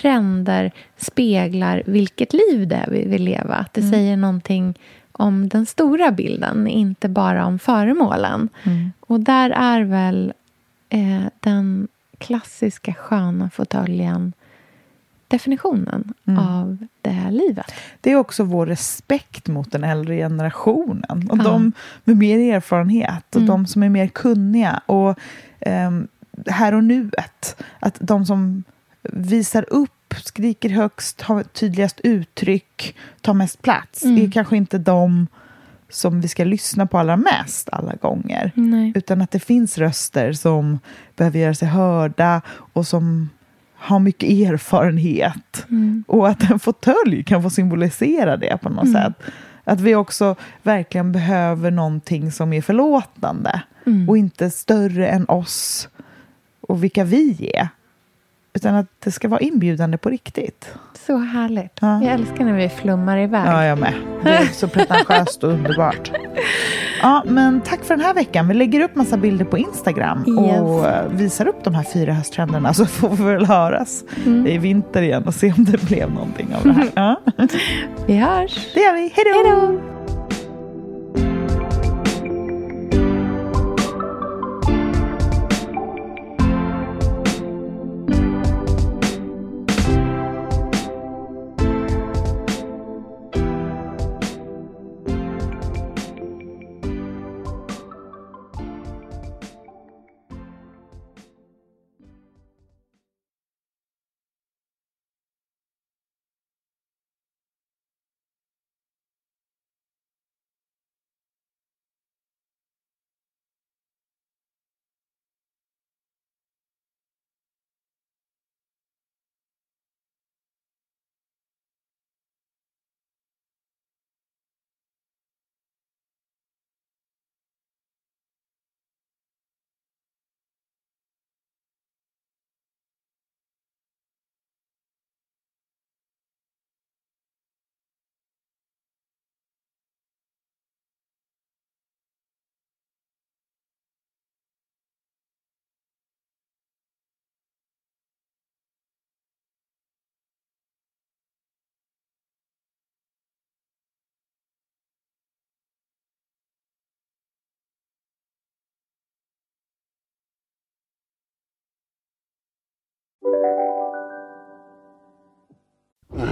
trender 0.00 0.72
speglar 0.96 1.82
vilket 1.86 2.32
liv 2.32 2.68
det 2.68 2.76
är 2.76 2.90
vi 2.90 3.04
vill 3.04 3.24
leva. 3.24 3.54
Att 3.54 3.74
det 3.74 3.80
mm. 3.80 3.92
säger 3.92 4.16
någonting 4.16 4.74
om 5.12 5.48
den 5.48 5.66
stora 5.66 6.10
bilden, 6.10 6.66
inte 6.66 7.08
bara 7.08 7.46
om 7.46 7.58
föremålen. 7.58 8.48
Mm. 8.62 8.92
Och 9.00 9.20
där 9.20 9.50
är 9.50 9.80
väl 9.80 10.32
eh, 10.88 11.24
den 11.40 11.88
klassiska 12.18 12.94
sköna 12.94 13.50
fåtöljen 13.50 14.32
definitionen 15.28 16.14
mm. 16.24 16.38
av 16.38 16.86
det 17.02 17.10
här 17.10 17.30
livet. 17.30 17.74
Det 18.00 18.12
är 18.12 18.16
också 18.16 18.44
vår 18.44 18.66
respekt 18.66 19.48
mot 19.48 19.72
den 19.72 19.84
äldre 19.84 20.16
generationen 20.16 21.28
och 21.30 21.38
ja. 21.38 21.42
de 21.42 21.72
med 22.04 22.16
mer 22.16 22.54
erfarenhet 22.54 23.36
och 23.36 23.42
mm. 23.42 23.46
de 23.46 23.66
som 23.66 23.82
är 23.82 23.88
mer 23.88 24.06
kunniga. 24.06 24.80
Och 24.86 25.18
um, 25.66 26.08
här 26.46 26.74
och 26.74 26.84
nuet. 26.84 27.62
Att 27.80 27.96
de 28.00 28.26
som 28.26 28.64
visar 29.12 29.66
upp, 29.68 30.14
skriker 30.24 30.68
högst, 30.68 31.20
har 31.20 31.42
tydligast 31.42 32.00
uttryck, 32.04 32.96
tar 33.20 33.34
mest 33.34 33.62
plats, 33.62 34.04
mm. 34.04 34.24
är 34.24 34.30
kanske 34.30 34.56
inte 34.56 34.78
de 34.78 35.26
som 35.88 36.20
vi 36.20 36.28
ska 36.28 36.44
lyssna 36.44 36.86
på 36.86 36.98
allra 36.98 37.16
mest 37.16 37.68
alla 37.72 37.94
gånger. 37.94 38.52
Nej. 38.54 38.92
Utan 38.94 39.22
att 39.22 39.30
det 39.30 39.38
finns 39.38 39.78
röster 39.78 40.32
som 40.32 40.78
behöver 41.16 41.38
göra 41.38 41.54
sig 41.54 41.68
hörda 41.68 42.42
och 42.48 42.86
som 42.86 43.30
har 43.74 43.98
mycket 43.98 44.30
erfarenhet. 44.30 45.66
Mm. 45.70 46.04
Och 46.08 46.28
att 46.28 46.50
en 46.50 46.58
fåtölj 46.58 47.24
kan 47.24 47.42
få 47.42 47.50
symbolisera 47.50 48.36
det 48.36 48.58
på 48.62 48.68
något 48.68 48.84
mm. 48.84 49.02
sätt. 49.02 49.14
Att 49.64 49.80
vi 49.80 49.94
också 49.94 50.36
verkligen 50.62 51.12
behöver 51.12 51.70
någonting 51.70 52.32
som 52.32 52.52
är 52.52 52.62
förlåtande 52.62 53.62
mm. 53.86 54.08
och 54.08 54.18
inte 54.18 54.50
större 54.50 55.08
än 55.08 55.28
oss 55.28 55.88
och 56.60 56.84
vilka 56.84 57.04
vi 57.04 57.50
är. 57.54 57.68
Utan 58.54 58.74
att 58.74 58.86
det 59.04 59.12
ska 59.12 59.28
vara 59.28 59.40
inbjudande 59.40 59.98
på 59.98 60.10
riktigt. 60.10 60.74
Så 61.06 61.16
härligt. 61.16 61.78
Ja. 61.80 62.02
Jag 62.02 62.12
älskar 62.12 62.44
när 62.44 62.52
vi 62.52 62.68
flummar 62.68 63.18
iväg. 63.18 63.46
Ja, 63.46 63.64
jag 63.64 63.78
med. 63.78 63.94
Det 64.22 64.30
är 64.30 64.44
så 64.44 64.68
pretentiöst 64.68 65.44
och 65.44 65.50
underbart. 65.50 66.10
Ja, 67.02 67.22
men 67.26 67.60
tack 67.60 67.84
för 67.84 67.96
den 67.96 68.04
här 68.04 68.14
veckan. 68.14 68.48
Vi 68.48 68.54
lägger 68.54 68.80
upp 68.80 68.94
massa 68.94 69.16
bilder 69.16 69.44
på 69.44 69.58
Instagram 69.58 70.24
yes. 70.28 70.60
och 70.60 70.86
visar 71.20 71.48
upp 71.48 71.64
de 71.64 71.74
här 71.74 71.82
fyra 71.82 72.12
hösttrenderna 72.12 72.74
så 72.74 72.86
får 72.86 73.08
vi 73.08 73.24
väl 73.24 73.46
höras 73.46 74.04
mm. 74.26 74.46
i 74.46 74.58
vinter 74.58 75.02
igen 75.02 75.24
och 75.24 75.34
se 75.34 75.52
om 75.52 75.64
det 75.64 75.82
blev 75.82 76.10
någonting 76.10 76.54
av 76.54 76.62
det 76.62 76.72
här. 76.72 76.90
Ja. 76.94 77.20
Vi 78.06 78.16
hörs. 78.16 78.74
Det 78.74 78.80
gör 78.80 78.94
vi. 78.94 79.12
Hej 79.14 79.24
då! 79.24 79.93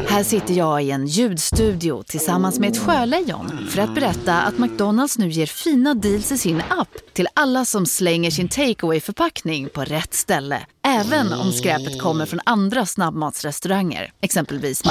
Här 0.09 0.25
sitter 0.25 0.55
jag 0.55 0.83
i 0.83 0.91
en 0.91 1.07
ljudstudio 1.07 2.03
tillsammans 2.03 2.59
med 2.59 2.71
ett 2.71 2.79
sjölejon 2.79 3.69
för 3.71 3.83
att 3.83 3.95
berätta 3.95 4.41
att 4.41 4.59
McDonalds 4.59 5.19
nu 5.19 5.29
ger 5.29 5.47
fina 5.47 5.95
deals 5.95 6.33
i 6.33 6.39
sin 6.39 6.63
app 6.69 6.89
till 7.13 7.29
alla 7.35 7.65
som 7.65 7.87
slänger 7.87 8.31
sin 8.31 8.49
takeaway 8.49 9.01
förpackning 9.01 9.69
på 9.69 9.85
rätt 9.85 10.15
ställe. 10.15 10.61
Även 10.87 11.33
om 11.33 11.53
skräpet 11.53 12.01
kommer 12.01 12.27
från 12.27 12.41
andra 12.45 12.87
snabbmatsrestauranger, 12.87 14.13
exempelvis 14.21 14.83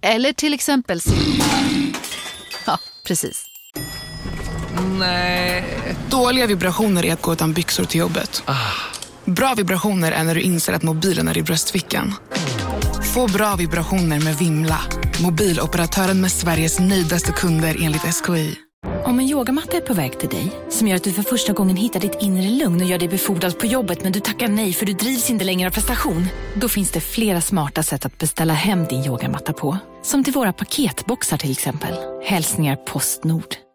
Eller 0.00 0.32
till 0.32 0.54
exempel 0.54 1.00
Ja, 2.66 2.78
precis. 3.06 3.44
Dåliga 6.10 6.46
vibrationer 6.46 7.04
är 7.04 7.12
att 7.12 7.22
gå 7.22 7.32
utan 7.32 7.52
byxor 7.52 7.84
till 7.84 8.00
jobbet. 8.00 8.42
Bra 9.24 9.54
vibrationer 9.54 10.12
är 10.12 10.24
när 10.24 10.34
du 10.34 10.40
inser 10.40 10.72
att 10.72 10.82
mobilen 10.82 11.28
är 11.28 11.38
i 11.38 11.42
bröstfickan. 11.42 12.14
Få 13.14 13.32
bra 13.32 13.56
vibrationer 13.56 14.24
med 14.24 14.36
Vimla. 14.38 14.80
Mobiloperatören 15.22 16.20
med 16.20 16.32
Sveriges 16.32 16.80
nöjdaste 16.80 17.32
kunder 17.32 17.76
enligt 17.82 18.02
SKI. 18.02 18.54
Om 19.04 19.18
en 19.18 19.28
yogamatta 19.28 19.76
är 19.76 19.80
på 19.80 19.94
väg 19.94 20.18
till 20.18 20.28
dig, 20.28 20.52
som 20.70 20.88
gör 20.88 20.96
att 20.96 21.04
du 21.04 21.12
för 21.12 21.22
första 21.22 21.52
gången 21.52 21.76
hittar 21.76 22.00
ditt 22.00 22.18
inre 22.20 22.50
lugn 22.50 22.82
och 22.82 22.86
gör 22.86 22.98
dig 22.98 23.08
befordrad 23.08 23.58
på 23.58 23.66
jobbet 23.66 24.02
men 24.02 24.12
du 24.12 24.20
tackar 24.20 24.48
nej 24.48 24.72
för 24.72 24.86
du 24.86 24.92
drivs 24.92 25.30
inte 25.30 25.44
längre 25.44 25.68
av 25.68 25.72
prestation. 25.72 26.26
Då 26.54 26.68
finns 26.68 26.90
det 26.90 27.00
flera 27.00 27.40
smarta 27.40 27.82
sätt 27.82 28.06
att 28.06 28.18
beställa 28.18 28.54
hem 28.54 28.84
din 28.84 29.04
yogamatta 29.04 29.52
på. 29.52 29.78
Som 30.02 30.24
till 30.24 30.32
våra 30.32 30.52
paketboxar 30.52 31.36
till 31.36 31.50
exempel. 31.50 31.94
Hälsningar 32.24 32.76
Postnord. 32.76 33.67